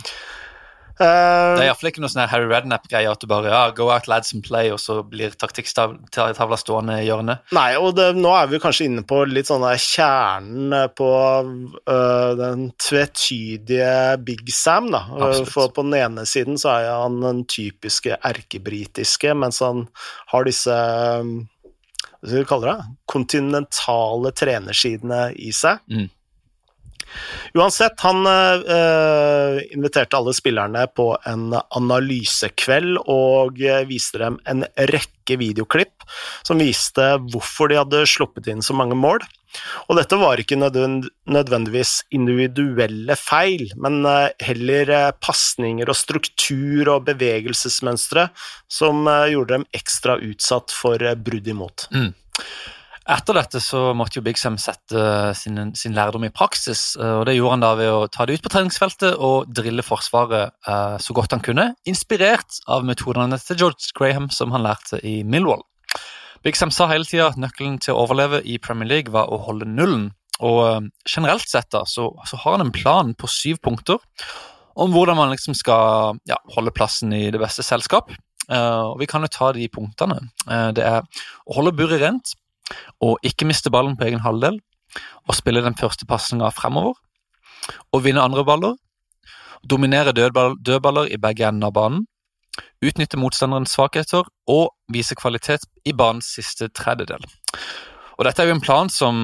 Det 1.00 1.62
er 1.62 1.66
iallfall 1.70 1.90
ikke 1.90 2.02
noe 2.04 2.12
sånn 2.12 2.28
Harry 2.28 2.48
Rednap-greie 2.50 3.08
at 3.08 3.22
du 3.22 3.28
bare 3.30 3.52
ja, 3.52 3.62
go 3.76 3.88
out 3.92 4.08
lads 4.10 4.34
and 4.36 4.44
play, 4.44 4.68
og 4.72 4.80
så 4.82 5.00
blir 5.06 5.32
taktikktavla 5.40 6.58
stående 6.60 6.98
i 7.00 7.06
hjørnet. 7.06 7.46
Nei, 7.56 7.70
og 7.80 7.94
det, 7.96 8.10
nå 8.18 8.34
er 8.36 8.50
vi 8.50 8.60
kanskje 8.62 8.90
inne 8.90 9.04
på 9.08 9.22
litt 9.28 9.48
sånn 9.48 9.64
der 9.64 9.80
kjernen 9.80 10.76
på 10.98 11.12
uh, 11.40 12.32
den 12.38 12.68
tvetydige 12.80 13.94
Big 14.26 14.44
Sam, 14.52 14.90
da. 14.92 15.06
Absolutt. 15.08 15.54
For 15.54 15.72
på 15.74 15.86
den 15.88 15.96
ene 16.02 16.26
siden 16.28 16.60
så 16.60 16.74
er 16.76 16.90
han 16.92 17.20
den 17.24 17.46
typiske 17.48 18.20
erkebritiske, 18.20 19.32
mens 19.38 19.62
han 19.64 19.86
har 20.34 20.46
disse 20.48 20.76
hva 22.20 22.28
skal 22.28 22.42
vi 22.42 22.48
kalle 22.48 22.72
det, 22.74 22.88
kontinentale 23.08 24.32
trenersidene 24.36 25.20
i 25.40 25.54
seg. 25.56 25.80
Mm. 25.88 26.08
Uansett, 27.58 28.00
han 28.04 28.22
uh, 28.26 29.58
inviterte 29.74 30.18
alle 30.18 30.34
spillerne 30.36 30.86
på 30.94 31.12
en 31.26 31.50
analysekveld 31.58 33.00
og 33.10 33.60
viste 33.88 34.22
dem 34.22 34.38
en 34.50 34.64
rekke 34.90 35.38
videoklipp 35.40 36.06
som 36.46 36.62
viste 36.62 37.06
hvorfor 37.30 37.70
de 37.70 37.78
hadde 37.80 38.06
sluppet 38.08 38.50
inn 38.50 38.62
så 38.62 38.76
mange 38.78 38.98
mål. 38.98 39.22
Og 39.90 39.98
dette 39.98 40.14
var 40.18 40.38
ikke 40.38 40.58
nødvendigvis 40.60 41.94
individuelle 42.14 43.16
feil, 43.18 43.66
men 43.82 44.04
heller 44.38 44.92
pasninger 45.18 45.90
og 45.90 45.98
struktur 45.98 46.92
og 46.94 47.08
bevegelsesmønstre 47.08 48.28
som 48.70 49.10
gjorde 49.10 49.58
dem 49.58 49.66
ekstra 49.74 50.20
utsatt 50.22 50.70
for 50.74 51.02
brudd 51.18 51.50
imot. 51.50 51.88
Mm. 51.90 52.12
Etter 53.10 53.34
dette 53.34 53.58
så 53.58 53.90
måtte 53.96 54.20
jo 54.20 54.22
Big 54.22 54.38
Sam 54.38 54.54
sette 54.60 55.32
sin, 55.34 55.58
sin, 55.74 55.94
lærdom 55.96 56.28
i 56.28 56.30
praksis. 56.30 56.94
Eh, 56.94 57.16
og 57.18 57.24
Det 57.26 57.34
gjorde 57.34 57.56
han 57.56 57.64
da 57.64 57.70
ved 57.78 57.90
å 57.90 58.04
ta 58.12 58.26
det 58.26 58.36
ut 58.38 58.44
på 58.44 58.52
treningsfeltet 58.54 59.16
og 59.18 59.50
drille 59.50 59.82
Forsvaret 59.82 60.54
eh, 60.70 60.94
så 61.02 61.16
godt 61.16 61.34
han 61.34 61.42
kunne, 61.42 61.72
inspirert 61.90 62.60
av 62.70 62.86
metodene 62.86 63.38
til 63.42 63.58
George 63.64 63.90
Graham 63.98 64.28
som 64.34 64.54
han 64.54 64.62
lærte 64.62 65.00
i 65.02 65.20
Millwall. 65.26 65.64
Big 66.46 66.56
Sam 66.56 66.70
sa 66.70 66.86
hele 66.92 67.08
tida 67.08 67.32
at 67.32 67.40
nøkkelen 67.40 67.80
til 67.82 67.96
å 67.96 68.04
overleve 68.04 68.44
i 68.46 68.60
Premier 68.62 68.88
League 68.92 69.12
var 69.12 69.32
å 69.32 69.40
holde 69.48 69.66
nullen. 69.68 70.12
Og 70.40 70.60
uh, 70.64 70.78
generelt 71.04 71.50
sett 71.50 71.68
da, 71.74 71.82
så, 71.84 72.06
så, 72.24 72.38
har 72.40 72.54
han 72.54 72.64
en 72.64 72.72
plan 72.72 73.10
på 73.12 73.28
syv 73.28 73.58
punkter 73.60 73.98
om 74.80 74.94
hvordan 74.94 75.18
man 75.18 75.34
liksom 75.34 75.52
skal 75.58 76.16
ja, 76.30 76.38
holde 76.54 76.72
plassen 76.72 77.12
i 77.12 77.26
det 77.28 77.42
beste 77.42 77.66
selskap. 77.66 78.08
Uh, 78.48 78.94
og 78.94 79.02
Vi 79.02 79.10
kan 79.10 79.26
jo 79.26 79.28
ta 79.34 79.50
de 79.52 79.68
punktene. 79.68 80.16
det 80.72 80.86
er 80.86 81.04
å 81.44 81.58
holde 81.58 81.74
buret 81.76 82.00
rent, 82.00 82.32
og 83.00 83.18
ikke 83.26 83.48
miste 83.48 83.72
ballen 83.72 83.96
på 83.96 84.08
egen 84.08 84.22
halvdel, 84.24 84.60
og 85.28 85.36
spille 85.38 85.62
den 85.64 85.76
første 85.78 86.06
pasninga 86.06 86.50
fremover, 86.54 86.94
og 87.92 88.04
vinne 88.04 88.22
andre 88.22 88.44
baller, 88.44 88.78
dominere 89.70 90.12
dødballer 90.12 91.12
i 91.12 91.20
begge 91.20 91.48
ender 91.48 91.70
av 91.70 91.76
banen, 91.76 92.06
utnytte 92.82 93.20
motstanderens 93.20 93.74
svakheter 93.76 94.26
og 94.50 94.72
vise 94.92 95.14
kvalitet 95.14 95.66
i 95.86 95.94
banens 95.96 96.32
siste 96.36 96.68
tredjedel. 96.74 97.22
Og 98.18 98.26
Dette 98.26 98.42
er 98.42 98.50
jo 98.50 98.56
en 98.56 98.64
plan 98.64 98.90
som, 98.92 99.16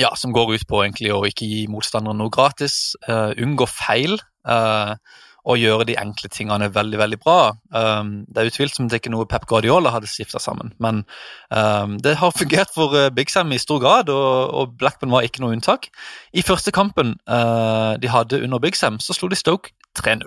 ja, 0.00 0.10
som 0.18 0.32
går 0.34 0.56
ut 0.56 0.66
på 0.68 0.82
egentlig 0.82 1.12
å 1.14 1.22
ikke 1.28 1.48
gi 1.48 1.66
motstanderen 1.72 2.20
noe 2.20 2.32
gratis, 2.32 2.94
uh, 3.08 3.32
unngå 3.38 3.68
feil. 3.70 4.18
Uh, 4.44 4.96
og 5.42 5.58
gjøre 5.58 5.86
de 5.88 5.96
enkle 5.98 6.30
tingene 6.32 6.68
veldig 6.74 6.98
veldig 7.00 7.18
bra. 7.22 7.38
Um, 7.74 8.12
det 8.28 8.42
er 8.42 8.50
utvilsomt 8.52 8.94
ikke 8.94 9.10
noe 9.12 9.26
Pep 9.30 9.46
Guardiola 9.50 9.90
hadde 9.94 10.10
stifta 10.10 10.38
sammen, 10.42 10.72
men 10.82 11.02
um, 11.50 11.98
det 12.02 12.16
har 12.20 12.36
fungert 12.36 12.70
for 12.74 12.94
uh, 12.94 13.08
Big 13.14 13.32
Sam 13.32 13.52
i 13.52 13.60
stor 13.62 13.82
grad, 13.82 14.12
og, 14.12 14.54
og, 14.54 14.76
Blackburn 14.78 15.14
var 15.14 15.26
ikke 15.26 15.42
noe 15.42 15.56
unntak. 15.56 15.90
I 16.32 16.46
første 16.46 16.74
kampen 16.74 17.16
uh, 17.26 17.98
de 17.98 18.12
hadde 18.12 18.42
under 18.44 18.62
Big 18.62 18.78
Sam, 18.78 19.00
så 19.02 19.16
slo 19.16 19.30
de 19.32 19.38
Stoke 19.38 19.74
3-0. 19.98 20.22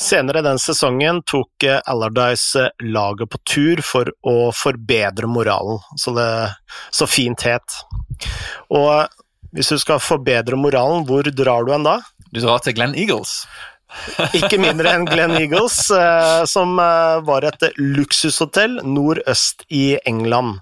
Senere 0.00 0.42
den 0.42 0.58
sesongen 0.58 1.20
tok 1.26 1.66
eh, 1.66 1.80
Allardyce 1.90 2.64
eh, 2.66 2.86
laget 2.90 3.30
på 3.30 3.40
tur 3.46 3.82
for 3.86 4.10
å 4.26 4.50
forbedre 4.54 5.28
moralen, 5.30 5.78
så 6.00 6.14
det 6.16 6.30
så 6.90 7.06
fint 7.10 7.46
het. 7.46 7.78
Og 8.74 9.06
hvis 9.54 9.70
du 9.70 9.78
skal 9.78 10.02
forbedre 10.02 10.58
moralen, 10.58 11.06
hvor 11.06 11.28
drar 11.30 11.66
du 11.66 11.72
hen 11.74 11.86
da? 11.86 12.00
Du 12.30 12.42
drar 12.42 12.64
til 12.64 12.74
Glenn 12.74 12.96
Eagles. 12.98 13.44
Ikke 14.40 14.58
mindre 14.58 14.96
enn 14.96 15.06
Glenn 15.06 15.36
Eagles, 15.38 15.78
eh, 15.94 16.42
som 16.50 16.74
var 16.76 17.46
et 17.46 17.68
luksushotell 17.78 18.80
nordøst 18.82 19.62
i 19.70 19.94
England. 20.10 20.58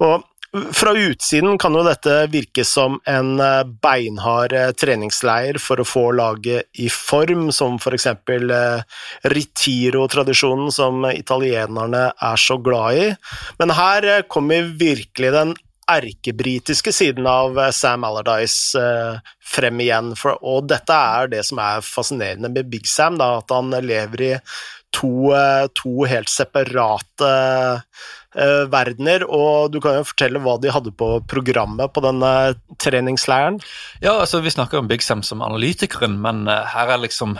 Og 0.00 0.24
fra 0.72 0.92
utsiden 0.96 1.58
kan 1.58 1.74
jo 1.76 1.82
dette 1.86 2.14
virke 2.32 2.64
som 2.66 2.98
en 3.08 3.40
eh, 3.42 3.62
beinhard 3.82 4.54
eh, 4.56 4.72
treningsleir 4.76 5.58
for 5.62 5.82
å 5.82 5.86
få 5.86 6.04
laget 6.16 6.70
i 6.82 6.88
form, 6.92 7.50
som 7.54 7.78
f.eks. 7.80 8.08
For 8.26 8.54
Ritiro-tradisjonen 9.32 10.72
som 10.74 11.06
italienerne 11.10 12.08
er 12.10 12.40
så 12.40 12.58
glad 12.62 13.00
i. 13.00 13.06
Men 13.60 13.74
her 13.76 14.26
kommer 14.30 14.72
virkelig 14.78 15.32
den 15.34 15.54
erkebritiske 15.86 16.90
siden 16.90 17.28
av 17.30 17.58
Sam 17.70 18.04
Allardyce 18.08 18.82
frem 19.46 19.82
igjen. 19.84 20.10
Og 20.40 20.66
dette 20.66 20.96
er 21.18 21.30
det 21.30 21.44
som 21.46 21.60
er 21.62 21.84
fascinerende 21.86 22.50
med 22.50 22.72
Big 22.72 22.88
Sam, 22.90 23.20
at 23.22 23.54
han 23.54 23.70
lever 23.86 24.24
i 24.26 24.32
to, 24.96 25.30
to 25.78 26.08
helt 26.10 26.32
separate 26.32 27.30
uh, 28.36 28.64
verdener, 28.72 29.24
og 29.26 29.72
du 29.74 29.80
kan 29.82 29.98
jo 29.98 30.06
fortelle 30.06 30.40
hva 30.44 30.56
de 30.62 30.72
hadde 30.72 30.92
på 30.96 31.08
programmet 31.30 31.92
på 31.92 32.02
denne 32.04 32.32
treningsleiren? 32.82 33.60
Ja, 34.04 34.16
altså 34.20 34.42
Vi 34.44 34.52
snakker 34.54 34.80
om 34.80 34.90
Big 34.90 35.02
Sam 35.02 35.24
som 35.26 35.44
analytikeren, 35.44 36.18
men 36.22 36.44
uh, 36.48 36.64
her 36.72 36.94
er 36.94 37.02
liksom 37.02 37.38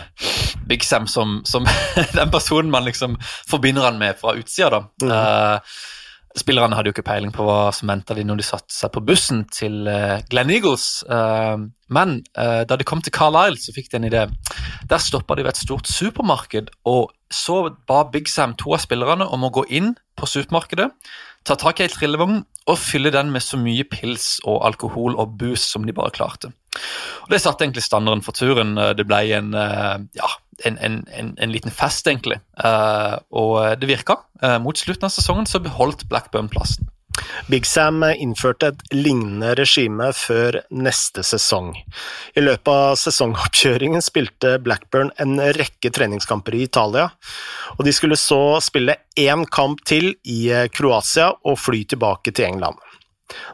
Big 0.67 0.83
Sam 0.83 1.07
som, 1.07 1.41
som 1.45 1.67
den 2.17 2.33
personen 2.33 2.73
man 2.73 2.87
liksom 2.87 3.19
forbinder 3.49 3.87
han 3.87 4.01
med 4.01 4.19
fra 4.19 4.35
utsida. 4.37 4.69
da. 4.77 4.83
Mm. 5.03 5.13
Uh, 5.13 5.95
Spillerne 6.37 6.77
hadde 6.77 6.91
jo 6.91 6.95
ikke 6.95 7.07
peiling 7.07 7.31
på 7.33 7.45
hva 7.47 7.71
som 7.73 7.89
venta 7.89 8.13
de 8.13 8.23
når 8.27 8.39
de 8.39 8.45
satte 8.45 8.73
seg 8.73 8.91
på 8.93 9.01
bussen 9.07 9.43
til 9.53 9.87
Glenn 10.29 10.51
Eagles, 10.53 11.03
men 11.89 12.13
da 12.37 12.77
de 12.77 12.85
kom 12.87 13.01
til 13.01 13.15
Carlisle, 13.15 13.57
så 13.57 13.73
fikk 13.73 13.89
de 13.89 13.97
en 13.97 14.09
idé. 14.09 14.25
Der 14.87 15.01
stoppa 15.01 15.35
de 15.35 15.47
ved 15.47 15.55
et 15.55 15.63
stort 15.63 15.89
supermarked 15.89 16.69
og 16.85 17.09
så 17.33 17.71
ba 17.89 18.03
Big 18.11 18.29
Sam 18.29 18.53
to 18.59 18.75
av 18.77 18.83
spillerne 18.85 19.25
om 19.25 19.47
å 19.47 19.51
gå 19.53 19.65
inn 19.73 19.95
på 20.17 20.29
supermarkedet, 20.29 20.91
ta 21.47 21.55
tak 21.59 21.81
i 21.81 21.87
ei 21.87 21.91
trillevogn 21.91 22.41
og 22.67 22.79
fylle 22.79 23.11
den 23.15 23.31
med 23.33 23.43
så 23.43 23.59
mye 23.59 23.85
pils 23.87 24.37
og 24.45 24.61
alkohol 24.67 25.17
og 25.19 25.37
booze 25.39 25.65
som 25.65 25.85
de 25.87 25.95
bare 25.95 26.13
klarte. 26.15 26.51
Og 27.27 27.33
Det 27.33 27.41
satte 27.43 27.65
egentlig 27.65 27.83
standarden 27.83 28.23
for 28.25 28.37
turen. 28.37 28.75
Det 28.97 29.05
ble 29.07 29.21
en, 29.37 29.53
eh, 29.53 29.95
ja, 30.17 30.29
en, 30.65 30.77
en, 30.77 31.33
en 31.37 31.51
liten 31.51 31.73
fest, 31.73 32.07
egentlig. 32.07 32.39
Eh, 32.63 33.15
og 33.31 33.79
det 33.81 33.89
virka. 33.89 34.21
Eh, 34.41 34.59
mot 34.63 34.77
slutten 34.77 35.09
av 35.09 35.13
sesongen 35.13 35.49
så 35.49 35.61
beholdt 35.63 36.07
Blackburn 36.09 36.49
plassen. 36.51 36.89
Big 37.49 37.65
Sam 37.65 38.03
innførte 38.03 38.69
et 38.69 38.81
lignende 38.93 39.55
regime 39.57 40.11
før 40.13 40.59
neste 40.69 41.23
sesong. 41.25 41.71
I 42.37 42.43
løpet 42.43 42.69
av 42.69 42.99
sesongoppkjøringen 43.01 44.03
spilte 44.05 44.57
Blackburn 44.61 45.09
en 45.17 45.39
rekke 45.57 45.89
treningskamper 45.93 46.53
i 46.53 46.67
Italia, 46.67 47.07
og 47.73 47.81
de 47.87 47.95
skulle 47.95 48.19
så 48.21 48.59
spille 48.61 48.99
én 49.17 49.47
kamp 49.49 49.81
til 49.89 50.11
i 50.29 50.43
Kroatia 50.69 51.31
og 51.41 51.57
fly 51.57 51.87
tilbake 51.89 52.35
til 52.37 52.51
England. 52.51 52.77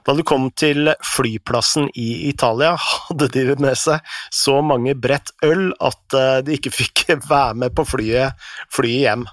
Da 0.06 0.16
de 0.16 0.26
kom 0.28 0.50
til 0.60 0.92
flyplassen 1.06 1.90
i 2.00 2.30
Italia, 2.30 2.74
hadde 2.80 3.30
de 3.34 3.46
med 3.62 3.78
seg 3.80 4.04
så 4.34 4.60
mange 4.66 4.96
brett 4.96 5.34
øl 5.46 5.72
at 5.84 6.18
eh, 6.18 6.42
de 6.46 6.58
ikke 6.58 6.74
fikk 6.74 7.06
være 7.32 7.58
med 7.66 7.76
på 7.78 7.88
flyet, 7.88 8.38
flyet 8.74 9.02
hjem. 9.08 9.26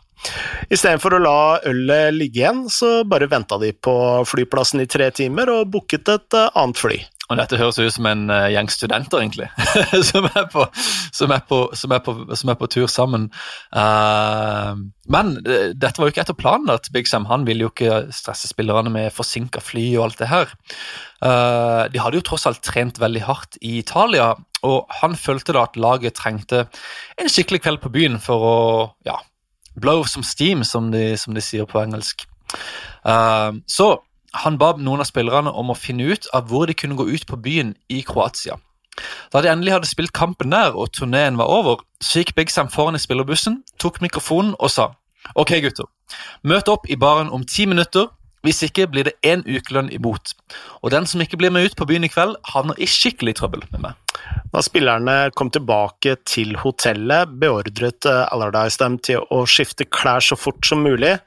Istedenfor 0.68 1.16
å 1.16 1.22
la 1.24 1.38
ølet 1.70 2.12
ligge 2.12 2.42
igjen, 2.42 2.66
så 2.72 3.00
bare 3.08 3.30
venta 3.30 3.56
de 3.60 3.72
på 3.72 3.94
flyplassen 4.28 4.84
i 4.84 4.90
tre 4.90 5.08
timer 5.16 5.52
og 5.54 5.70
booket 5.72 6.12
et 6.12 6.38
eh, 6.38 6.52
annet 6.60 6.80
fly. 6.80 7.00
Og 7.30 7.38
Dette 7.38 7.58
høres 7.60 7.78
ut 7.78 7.94
som 7.94 8.08
en 8.10 8.24
uh, 8.32 8.48
gjeng 8.50 8.70
studenter, 8.72 9.22
egentlig, 9.22 9.46
som, 10.10 10.26
er 10.26 10.48
på, 10.50 10.64
som, 11.14 11.30
er 11.30 12.56
på, 12.58 12.68
tur 12.72 12.88
sammen. 12.90 13.28
Uh, 13.70 14.74
men 15.10 15.36
uh, 15.46 15.70
dette 15.70 16.00
var 16.00 16.08
jo 16.08 16.14
ikke 16.14 16.24
etter 16.24 16.38
planen 16.38 16.72
at 16.74 16.90
Big 16.94 17.06
Sam 17.10 17.28
han 17.30 17.46
ville 17.46 17.68
jo 17.68 17.70
ikke 17.70 18.02
stresse 18.14 18.50
spillerne 18.50 18.90
med 18.90 19.14
forsinka 19.14 19.62
fly 19.62 19.86
og 19.94 20.08
alt 20.08 20.24
det 20.24 20.30
her. 20.32 20.56
de 21.92 22.00
hadde 22.00 22.16
jo 22.16 22.24
tross 22.24 22.46
alt 22.48 22.62
trent 22.64 22.98
veldig 22.98 23.22
hardt 23.26 23.58
i 23.60 23.78
Italia, 23.78 24.32
og 24.66 24.94
han 25.02 25.14
følte 25.16 25.54
da 25.54 25.66
at 25.68 25.76
laget 25.76 26.16
trengte 26.18 26.64
en 27.20 27.28
skikkelig 27.28 27.60
kveld 27.62 27.82
på 27.84 27.92
byen 27.92 28.18
for 28.22 28.46
å 28.46 28.58
ja, 29.06 29.18
blow 29.80 30.04
some 30.08 30.26
steam, 30.26 30.64
som 30.64 30.90
de, 30.90 31.12
som 31.20 31.36
de 31.36 31.44
sier 31.44 31.68
på 31.68 31.82
engelsk. 31.82 32.26
Uh, 33.06 33.60
så 33.70 33.94
han 34.32 34.58
ba 34.58 34.72
noen 34.78 35.02
av 35.02 35.08
spillerne 35.08 35.50
om 35.50 35.72
å 35.72 35.78
finne 35.78 36.06
ut 36.12 36.28
av 36.36 36.50
hvor 36.50 36.70
de 36.70 36.76
kunne 36.76 36.98
gå 36.98 37.08
ut 37.10 37.26
på 37.26 37.38
byen 37.40 37.74
i 37.90 38.02
Kroatia. 38.06 38.58
Da 39.32 39.40
de 39.42 39.50
endelig 39.50 39.74
hadde 39.74 39.90
spilt 39.90 40.12
kampen 40.16 40.52
der 40.52 40.76
og 40.76 40.92
turneen 40.94 41.38
var 41.40 41.50
over, 41.50 41.82
så 42.02 42.20
gikk 42.20 42.34
Big 42.36 42.50
Sam 42.52 42.70
foran 42.70 42.98
i 42.98 43.02
spillerbussen, 43.02 43.62
tok 43.80 44.00
mikrofonen 44.04 44.56
og 44.58 44.72
sa 44.72 44.92
Ok, 45.36 45.52
gutter. 45.62 45.84
Møt 46.42 46.68
opp 46.72 46.88
i 46.88 46.96
baren 46.96 47.28
om 47.30 47.44
ti 47.44 47.66
minutter. 47.68 48.08
Hvis 48.40 48.62
ikke 48.64 48.86
blir 48.88 49.04
det 49.04 49.18
én 49.20 49.42
ukelønn 49.44 49.90
i 49.92 49.98
bot. 50.00 50.32
Og 50.80 50.88
den 50.94 51.04
som 51.04 51.20
ikke 51.20 51.36
blir 51.36 51.52
med 51.52 51.66
ut 51.68 51.74
på 51.76 51.84
byen 51.84 52.06
i 52.06 52.08
kveld, 52.08 52.38
havner 52.54 52.78
i 52.80 52.88
skikkelig 52.88 53.34
trøbbel 53.36 53.66
med 53.68 53.82
meg. 53.84 54.14
Da 54.54 54.62
spillerne 54.64 55.16
kom 55.36 55.50
tilbake 55.52 56.14
til 56.24 56.56
hotellet, 56.62 57.34
beordret 57.42 58.08
eh, 58.08 58.22
Allardyce 58.32 58.80
dem 58.80 58.96
til 59.04 59.26
å 59.28 59.42
skifte 59.44 59.84
klær 59.84 60.24
så 60.24 60.40
fort 60.40 60.64
som 60.64 60.80
mulig. 60.86 61.18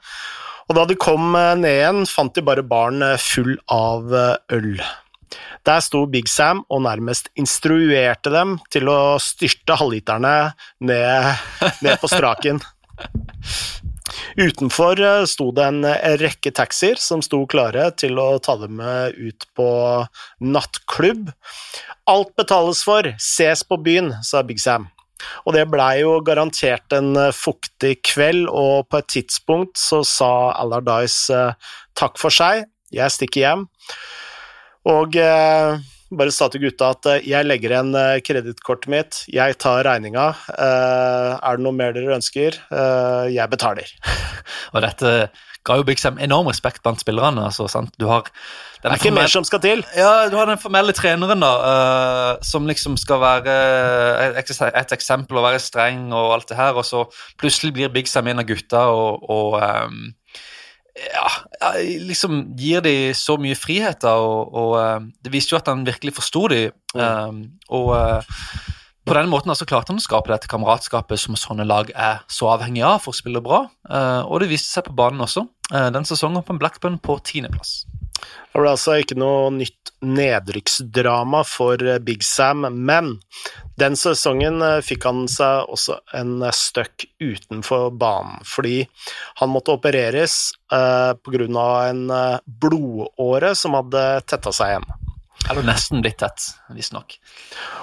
Og 0.68 0.76
da 0.78 0.84
de 0.88 0.98
kom 1.00 1.34
eh, 1.38 1.54
ned 1.60 1.78
igjen, 1.78 2.04
fant 2.10 2.34
de 2.34 2.44
bare 2.44 2.66
baren 2.66 3.04
eh, 3.04 3.20
full 3.20 3.56
av 3.72 4.12
øl. 4.54 4.74
Der 5.64 5.80
sto 5.80 6.04
Big 6.10 6.28
Sam 6.28 6.62
og 6.68 6.84
nærmest 6.84 7.30
instruerte 7.40 8.32
dem 8.34 8.58
til 8.72 8.90
å 8.92 9.16
styrte 9.22 9.78
halvliterne 9.80 10.34
ned, 10.84 11.32
ned 11.84 11.96
på 12.02 12.10
straken. 12.12 12.60
Utenfor 14.36 15.00
eh, 15.00 15.24
sto 15.30 15.50
det 15.54 15.66
en 15.70 15.84
eh, 15.88 16.16
rekke 16.20 16.52
taxier 16.54 17.00
som 17.00 17.22
sto 17.24 17.44
klare 17.50 17.90
til 17.98 18.18
å 18.20 18.38
ta 18.42 18.56
dem 18.60 18.78
med 18.80 19.14
ut 19.18 19.46
på 19.56 19.68
nattklubb. 20.42 21.30
Alt 22.10 22.34
betales 22.38 22.82
for, 22.86 23.14
ses 23.22 23.64
på 23.66 23.78
byen, 23.80 24.12
sa 24.26 24.42
Big 24.46 24.60
Sam. 24.62 24.90
Og 25.44 25.56
det 25.56 25.66
blei 25.72 26.02
jo 26.02 26.18
garantert 26.26 26.94
en 26.96 27.14
eh, 27.20 27.32
fuktig 27.34 27.96
kveld, 28.06 28.46
og 28.50 28.88
på 28.90 29.00
et 29.00 29.10
tidspunkt 29.16 29.80
så 29.80 30.02
sa 30.06 30.32
Allardyce 30.58 31.50
takk 31.98 32.20
for 32.20 32.34
seg, 32.34 32.66
jeg 32.94 33.14
stikker 33.14 33.44
hjem. 33.44 33.66
Og 34.90 35.16
eh, 35.16 35.82
bare 36.14 36.34
sa 36.34 36.48
til 36.52 36.64
gutta 36.66 36.92
at 36.94 37.08
eh, 37.10 37.24
jeg 37.30 37.46
legger 37.46 37.74
igjen 37.74 37.94
eh, 37.98 38.20
kredittkortet 38.24 38.90
mitt, 38.92 39.20
jeg 39.32 39.56
tar 39.62 39.84
regninga. 39.86 40.28
Eh, 40.52 41.30
er 41.38 41.58
det 41.58 41.64
noe 41.64 41.76
mer 41.76 41.94
dere 41.96 42.18
ønsker? 42.18 42.60
Jeg 43.32 43.50
betaler. 43.52 43.90
Og 44.74 44.84
dette 44.84 45.14
ga 45.64 45.78
jo 45.80 45.86
Big 45.86 45.98
Sam 46.00 46.18
enorm 46.20 46.48
respekt 46.50 46.82
blant 46.84 47.00
spillerne. 47.00 47.46
Altså, 47.48 47.86
du 47.98 48.06
har 48.10 48.28
det 48.84 48.90
er 48.90 49.00
ikke 49.00 49.14
mer 49.16 49.30
som 49.32 49.46
skal 49.48 49.62
til. 49.64 49.80
Ja, 49.96 50.28
Du 50.28 50.36
har 50.36 50.44
den 50.44 50.60
formelle 50.60 50.92
treneren, 50.92 51.40
da, 51.40 51.52
uh, 51.56 52.42
som 52.44 52.66
liksom 52.68 52.98
skal 53.00 53.22
være 53.22 53.54
et, 54.36 54.50
et, 54.50 54.92
eksempel 54.92 55.40
og 55.40 55.46
være 55.46 55.62
streng 55.62 56.12
og 56.12 56.34
alt 56.34 56.50
det 56.50 56.58
her, 56.58 56.76
og 56.76 56.84
så 56.84 57.06
plutselig 57.40 57.72
blir 57.72 57.88
Big 57.88 58.08
Sam 58.08 58.28
en 58.28 58.44
av 58.44 58.44
gutta 58.44 58.84
og, 58.92 59.24
og 59.30 59.56
um, 59.56 60.12
ja, 61.00 61.30
liksom 62.10 62.42
gir 62.60 62.84
de 62.84 63.14
så 63.16 63.38
mye 63.40 63.56
friheter, 63.56 64.20
og, 64.20 64.52
og 64.52 64.76
uh, 64.76 65.00
det 65.24 65.32
viste 65.32 65.56
jo 65.56 65.62
at 65.62 65.72
han 65.72 65.86
virkelig 65.86 66.18
forsto 66.20 66.46
de. 66.52 66.66
Um, 66.92 67.40
og 67.72 67.88
uh, 67.96 68.36
på 69.04 69.16
den 69.16 69.30
måten 69.32 69.52
altså 69.52 69.66
klarte 69.68 69.92
han 69.92 70.00
å 70.00 70.04
skape 70.04 70.32
dette 70.32 70.50
kameratskapet 70.50 71.20
som 71.20 71.38
sånne 71.38 71.66
lag 71.68 71.90
er 71.92 72.22
så 72.30 72.48
avhengig 72.54 72.84
av 72.86 73.02
for 73.04 73.12
å 73.12 73.18
spille 73.18 73.42
bra, 73.44 73.64
uh, 73.90 74.22
og 74.24 74.40
det 74.42 74.52
viste 74.52 74.70
seg 74.72 74.88
på 74.88 74.96
banen 74.96 75.24
også. 75.24 75.46
den 75.70 76.04
sesongen 76.04 76.44
på 76.44 76.56
Blackburn 76.60 76.98
på 77.00 77.18
tiendeplass. 77.24 77.84
Det 78.52 78.60
ble 78.62 78.70
altså 78.70 78.98
ikke 79.02 79.16
noe 79.18 79.50
nytt 79.54 79.92
nedrykksdrama 80.04 81.42
for 81.48 81.80
eh, 81.82 81.98
Big 81.98 82.22
Sam, 82.22 82.66
men 82.86 83.16
den 83.80 83.96
sesongen 83.98 84.62
eh, 84.62 84.80
fikk 84.86 85.06
han 85.08 85.24
seg 85.30 85.70
også 85.74 85.98
en 86.14 86.36
støkk 86.54 87.08
utenfor 87.22 87.90
banen, 87.98 88.38
fordi 88.46 88.84
han 89.40 89.50
måtte 89.50 89.74
opereres 89.74 90.36
eh, 90.72 91.12
pga. 91.18 91.64
en 91.88 92.04
eh, 92.10 92.38
blodåre 92.46 93.54
som 93.58 93.74
hadde 93.80 94.04
tetta 94.30 94.54
seg 94.54 94.74
igjen. 94.74 95.03
Eller 95.50 95.66
nesten 95.66 96.00
blitt 96.00 96.18
tett, 96.22 96.46
visstnok. 96.72 97.16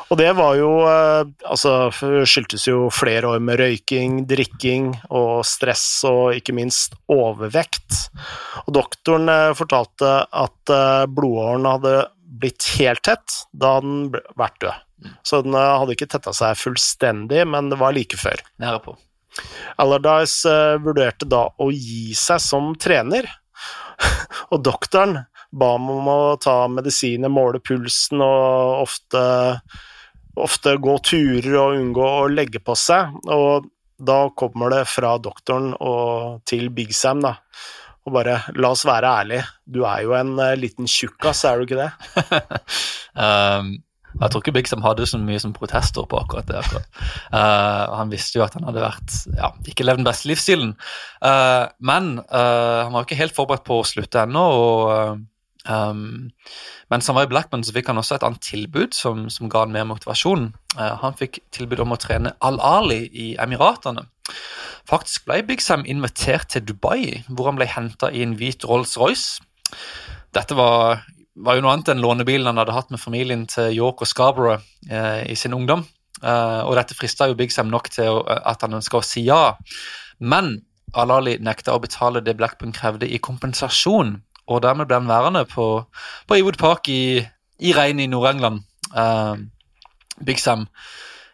Og 0.10 0.18
det 0.18 0.32
var 0.38 0.56
jo 0.58 0.70
eh, 0.90 1.28
Altså, 1.46 1.92
skyldtes 1.94 2.66
jo 2.68 2.88
flere 2.94 3.36
år 3.36 3.44
med 3.44 3.60
røyking, 3.62 4.24
drikking 4.30 4.90
og 5.10 5.44
stress 5.48 5.86
og 6.10 6.38
ikke 6.40 6.56
minst 6.58 6.98
overvekt. 7.12 8.08
Og 8.66 8.74
doktoren 8.80 9.30
eh, 9.30 9.52
fortalte 9.58 10.16
at 10.26 10.58
blodårene 10.66 11.20
blodåren 11.22 11.68
hadde 11.70 11.96
blitt 12.42 12.66
helt 12.80 13.04
tett 13.06 13.38
da 13.52 13.76
den 13.84 14.10
vært 14.40 14.60
død. 14.64 15.12
Så 15.26 15.42
den 15.46 15.56
hadde 15.58 15.96
ikke 15.96 16.10
tetta 16.10 16.34
seg 16.36 16.60
fullstendig, 16.60 17.44
men 17.50 17.72
det 17.72 17.80
var 17.82 17.96
like 17.96 18.18
før. 18.20 18.42
Nære 18.62 18.82
på. 18.86 18.96
Allardyce 19.82 20.54
vurderte 20.84 21.28
da 21.30 21.46
å 21.58 21.70
gi 21.72 22.12
seg 22.18 22.42
som 22.44 22.74
trener, 22.80 23.30
og 24.52 24.62
doktoren 24.66 25.22
ba 25.52 25.74
ham 25.76 25.90
om 25.92 26.08
å 26.12 26.20
ta 26.42 26.56
medisiner, 26.72 27.32
måle 27.32 27.60
pulsen 27.64 28.24
og 28.24 28.86
ofte, 28.86 29.24
ofte 30.40 30.78
gå 30.80 30.96
turer 31.04 31.58
og 31.60 31.78
unngå 31.80 32.08
å 32.24 32.32
legge 32.32 32.64
på 32.64 32.76
seg. 32.80 33.14
Og 33.28 33.68
da 34.02 34.24
kommer 34.38 34.74
det 34.74 34.86
fra 34.90 35.18
doktoren 35.22 35.74
og 35.78 36.42
til 36.50 36.72
Big 36.74 36.96
Sam, 36.98 37.22
da. 37.26 37.36
Og 38.08 38.16
bare 38.16 38.40
la 38.58 38.72
oss 38.74 38.82
være 38.88 39.14
ærlige, 39.22 39.46
du 39.70 39.84
er 39.86 40.02
jo 40.08 40.16
en 40.18 40.34
uh, 40.40 40.56
liten 40.58 40.90
tjukkas, 40.90 41.44
er 41.46 41.60
du 41.60 41.68
ikke 41.68 41.84
det? 41.84 41.92
um, 43.22 43.76
jeg 44.12 44.32
tror 44.32 44.42
ikke 44.42 44.54
Big 44.56 44.68
Sam 44.68 44.82
hadde 44.84 45.06
så 45.08 45.20
mye 45.22 45.40
som 45.40 45.54
protester 45.56 46.08
på 46.10 46.18
akkurat 46.20 46.50
det. 46.50 46.58
Akkurat. 46.64 46.88
Uh, 47.30 47.94
han 48.00 48.12
visste 48.12 48.40
jo 48.40 48.46
at 48.46 48.58
han 48.58 48.66
hadde 48.68 48.84
vært, 48.84 49.20
ja, 49.38 49.52
ikke 49.70 49.86
levd 49.86 50.02
den 50.02 50.10
beste 50.10 50.32
livsstilen. 50.32 50.74
Uh, 51.22 51.70
men 51.80 52.16
uh, 52.26 52.88
han 52.88 52.96
var 52.96 53.06
ikke 53.06 53.20
helt 53.22 53.38
forberedt 53.38 53.68
på 53.70 53.80
å 53.80 53.88
slutte 53.88 54.26
ennå. 54.26 54.48
og 54.58 55.22
Um, 55.70 56.32
mens 56.90 57.08
han 57.08 57.16
var 57.16 57.28
i 57.28 57.30
Blackburn, 57.30 57.64
så 57.64 57.74
fikk 57.76 57.92
han 57.92 58.02
også 58.02 58.18
et 58.18 58.26
annet 58.26 58.42
tilbud 58.42 58.96
som, 58.98 59.28
som 59.30 59.50
ga 59.52 59.66
han 59.66 59.74
mer 59.76 59.86
motivasjon. 59.90 60.50
Uh, 60.74 60.96
han 61.04 61.18
fikk 61.20 61.42
tilbud 61.54 61.84
om 61.84 61.94
å 61.94 62.00
trene 62.02 62.34
Al-Ali 62.42 63.04
i 63.12 63.28
Emiratene. 63.42 64.08
Faktisk 64.90 65.28
ble 65.30 65.42
Big 65.46 65.62
Sam 65.62 65.86
invitert 65.86 66.50
til 66.54 66.66
Dubai, 66.66 67.22
hvor 67.30 67.52
han 67.52 67.60
ble 67.60 67.70
henta 67.70 68.10
i 68.10 68.24
en 68.26 68.36
hvit 68.40 68.66
Rolls-Royce. 68.66 69.44
Dette 70.34 70.58
var, 70.58 71.04
var, 71.36 71.58
jo 71.58 71.66
noe 71.66 71.76
annet 71.76 71.94
enn 71.94 72.04
lånebilen 72.04 72.50
han 72.50 72.62
hadde 72.62 72.76
hatt 72.76 72.92
med 72.94 73.04
familien 73.04 73.46
til 73.52 73.76
York 73.76 74.02
og 74.02 74.10
Scarborough 74.10 74.66
uh, 74.90 75.22
i 75.28 75.38
sin 75.38 75.58
ungdom. 75.58 75.86
Uh, 76.22 76.66
og 76.66 76.76
dette 76.78 76.98
frista 76.98 77.30
jo 77.30 77.38
Big 77.38 77.54
Sam 77.54 77.70
nok 77.70 77.90
til 77.94 78.22
at 78.26 78.66
han 78.66 78.78
ønska 78.78 79.00
å 79.00 79.06
si 79.06 79.28
ja. 79.30 79.58
Men 80.22 80.58
Al-Ali 80.98 81.38
nekta 81.40 81.76
å 81.76 81.82
betale 81.82 82.24
det 82.26 82.36
Blackburn 82.40 82.74
krevde 82.76 83.08
i 83.08 83.22
kompensasjon 83.22 84.18
og 84.48 84.64
dermed 84.64 84.90
ble 84.90 85.00
han 85.00 85.10
værende 85.10 85.46
på, 85.50 85.68
på 86.28 86.38
Ewood 86.38 86.60
Park 86.60 86.90
i, 86.90 87.22
i 87.60 87.74
regnet 87.78 88.08
i 88.08 88.12
Nord-England. 88.12 88.64
Uh, 88.92 89.38
Big 90.26 90.42
Sam 90.42 90.68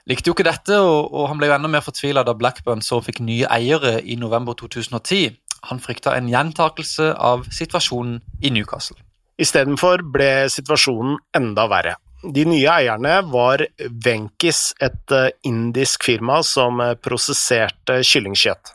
likte 0.07 0.29
jo 0.29 0.35
ikke 0.35 0.47
dette, 0.47 0.77
og, 0.79 1.11
og 1.11 1.27
han 1.31 1.39
ble 1.39 1.49
jo 1.49 1.57
enda 1.57 1.71
mer 1.71 1.83
fortvila 1.85 2.23
da 2.27 2.35
Blackburn 2.37 2.83
så 2.85 3.01
fikk 3.03 3.21
nye 3.25 3.47
eiere 3.51 3.97
i 4.01 4.15
november 4.19 4.55
2010. 4.57 5.35
Han 5.67 5.81
frykta 5.83 6.15
en 6.15 6.29
gjentakelse 6.31 7.11
av 7.13 7.47
situasjonen 7.51 8.21
i 8.45 8.53
Newcastle. 8.53 8.99
Istedenfor 9.37 10.05
ble 10.13 10.47
situasjonen 10.49 11.17
enda 11.37 11.67
verre. 11.69 11.97
De 12.23 12.47
nye 12.49 12.69
eierne 12.71 13.19
var 13.29 13.61
Venkis, 13.77 14.71
et 14.81 15.13
eh, 15.13 15.29
indisk 15.45 16.07
firma 16.07 16.39
som 16.45 16.81
eh, 16.81 16.95
prosesserte 16.97 17.99
kyllingkjøtt. 18.01 18.73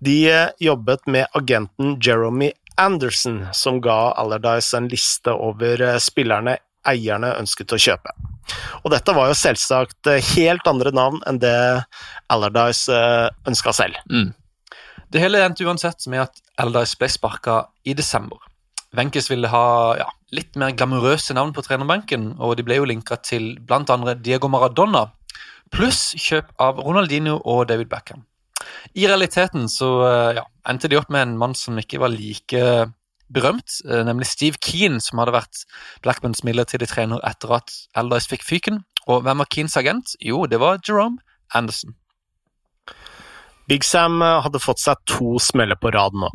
De 0.00 0.16
jobbet 0.62 1.10
med 1.10 1.26
agenten 1.36 1.96
Jeremy 2.00 2.52
Anderson, 2.78 3.42
som 3.52 3.80
ga 3.84 4.12
Allardyce 4.20 4.76
en 4.78 4.88
liste 4.90 5.34
over 5.34 5.82
eh, 5.82 6.00
spillerne 6.02 6.58
eierne 6.88 7.34
ønsket 7.40 7.74
å 7.74 7.80
kjøpe. 7.80 8.14
Og 8.84 8.92
dette 8.94 9.14
var 9.16 9.28
jo 9.30 9.38
selvsagt 9.38 10.10
eh, 10.10 10.24
helt 10.36 10.68
andre 10.70 10.92
navn 10.94 11.22
enn 11.28 11.40
det 11.42 11.56
Allardyce 12.32 12.94
eh, 12.94 13.30
ønska 13.50 13.74
selv. 13.76 13.98
Mm. 14.10 14.30
Det 15.08 15.22
hele 15.22 15.40
endte 15.44 15.66
uansett 15.66 16.06
med 16.12 16.26
at 16.26 16.42
Allardyce 16.60 17.00
ble 17.00 17.10
sparka 17.12 17.58
i 17.88 17.96
desember. 17.98 18.40
Wenches 18.96 19.28
ville 19.30 19.50
ha 19.52 19.66
ja, 20.00 20.08
litt 20.32 20.56
mer 20.56 20.72
glamorøse 20.76 21.36
navn 21.36 21.52
på 21.56 21.64
trenerbenken, 21.64 22.32
og 22.40 22.56
de 22.56 22.64
ble 22.64 22.78
jo 22.78 22.88
linka 22.88 23.18
til 23.20 23.56
bl.a. 23.60 24.14
Diego 24.16 24.48
Maradona, 24.52 25.10
pluss 25.74 26.14
kjøp 26.16 26.54
av 26.62 26.80
Ronaldinho 26.80 27.36
og 27.44 27.66
David 27.68 27.90
Beckham. 27.92 28.24
I 28.94 29.06
realiteten 29.08 29.66
så 29.72 29.88
ja, 30.36 30.44
endte 30.68 30.90
de 30.90 30.98
opp 30.98 31.10
med 31.12 31.26
en 31.26 31.36
mann 31.40 31.56
som 31.58 31.78
ikke 31.80 32.00
var 32.02 32.12
like 32.12 32.62
berømt, 33.28 33.80
eh, 33.88 34.04
nemlig 34.04 34.26
Steve 34.26 34.56
Keane, 34.60 35.00
som 35.00 35.20
hadde 35.20 35.36
vært 35.36 35.64
Blackburns 36.04 36.42
midlertidige 36.46 36.92
trener 36.92 37.22
etter 37.28 37.52
at 37.58 37.72
Elders 37.98 38.28
fikk 38.30 38.44
fyken. 38.46 38.82
Og 39.08 39.22
hvem 39.24 39.42
var 39.42 39.50
Keanes 39.52 39.76
agent? 39.76 40.16
Jo, 40.20 40.46
det 40.46 40.60
var 40.60 40.80
Jerome 40.86 41.18
Anderson. 41.54 41.94
Big 43.68 43.84
Sam 43.84 44.22
eh, 44.22 44.40
hadde 44.44 44.62
fått 44.62 44.82
seg 44.82 45.00
to 45.08 45.36
smeller 45.42 45.78
på 45.80 45.92
rad 45.94 46.16
nå. 46.16 46.30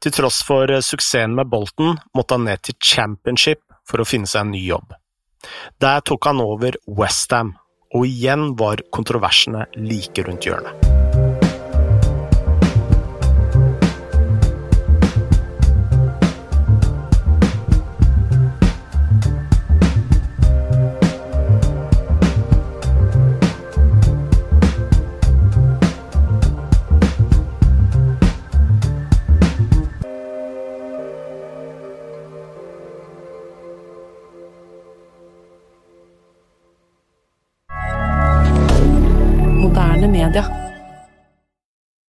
Til 0.00 0.14
tross 0.14 0.42
for 0.46 0.70
eh, 0.72 0.84
suksessen 0.84 1.36
med 1.36 1.52
Bolton 1.52 1.98
måtte 2.16 2.38
han 2.38 2.48
ned 2.48 2.64
til 2.64 2.78
championship 2.80 3.62
for 3.86 4.00
å 4.00 4.08
finne 4.08 4.28
seg 4.30 4.46
en 4.46 4.56
ny 4.56 4.64
jobb. 4.64 4.96
Der 5.84 6.00
tok 6.02 6.26
han 6.26 6.42
over 6.42 6.78
Westham, 6.88 7.54
og 7.94 8.08
igjen 8.08 8.54
var 8.58 8.82
kontroversene 8.90 9.68
like 9.76 10.24
rundt 10.26 10.48
hjørnet. 10.48 10.95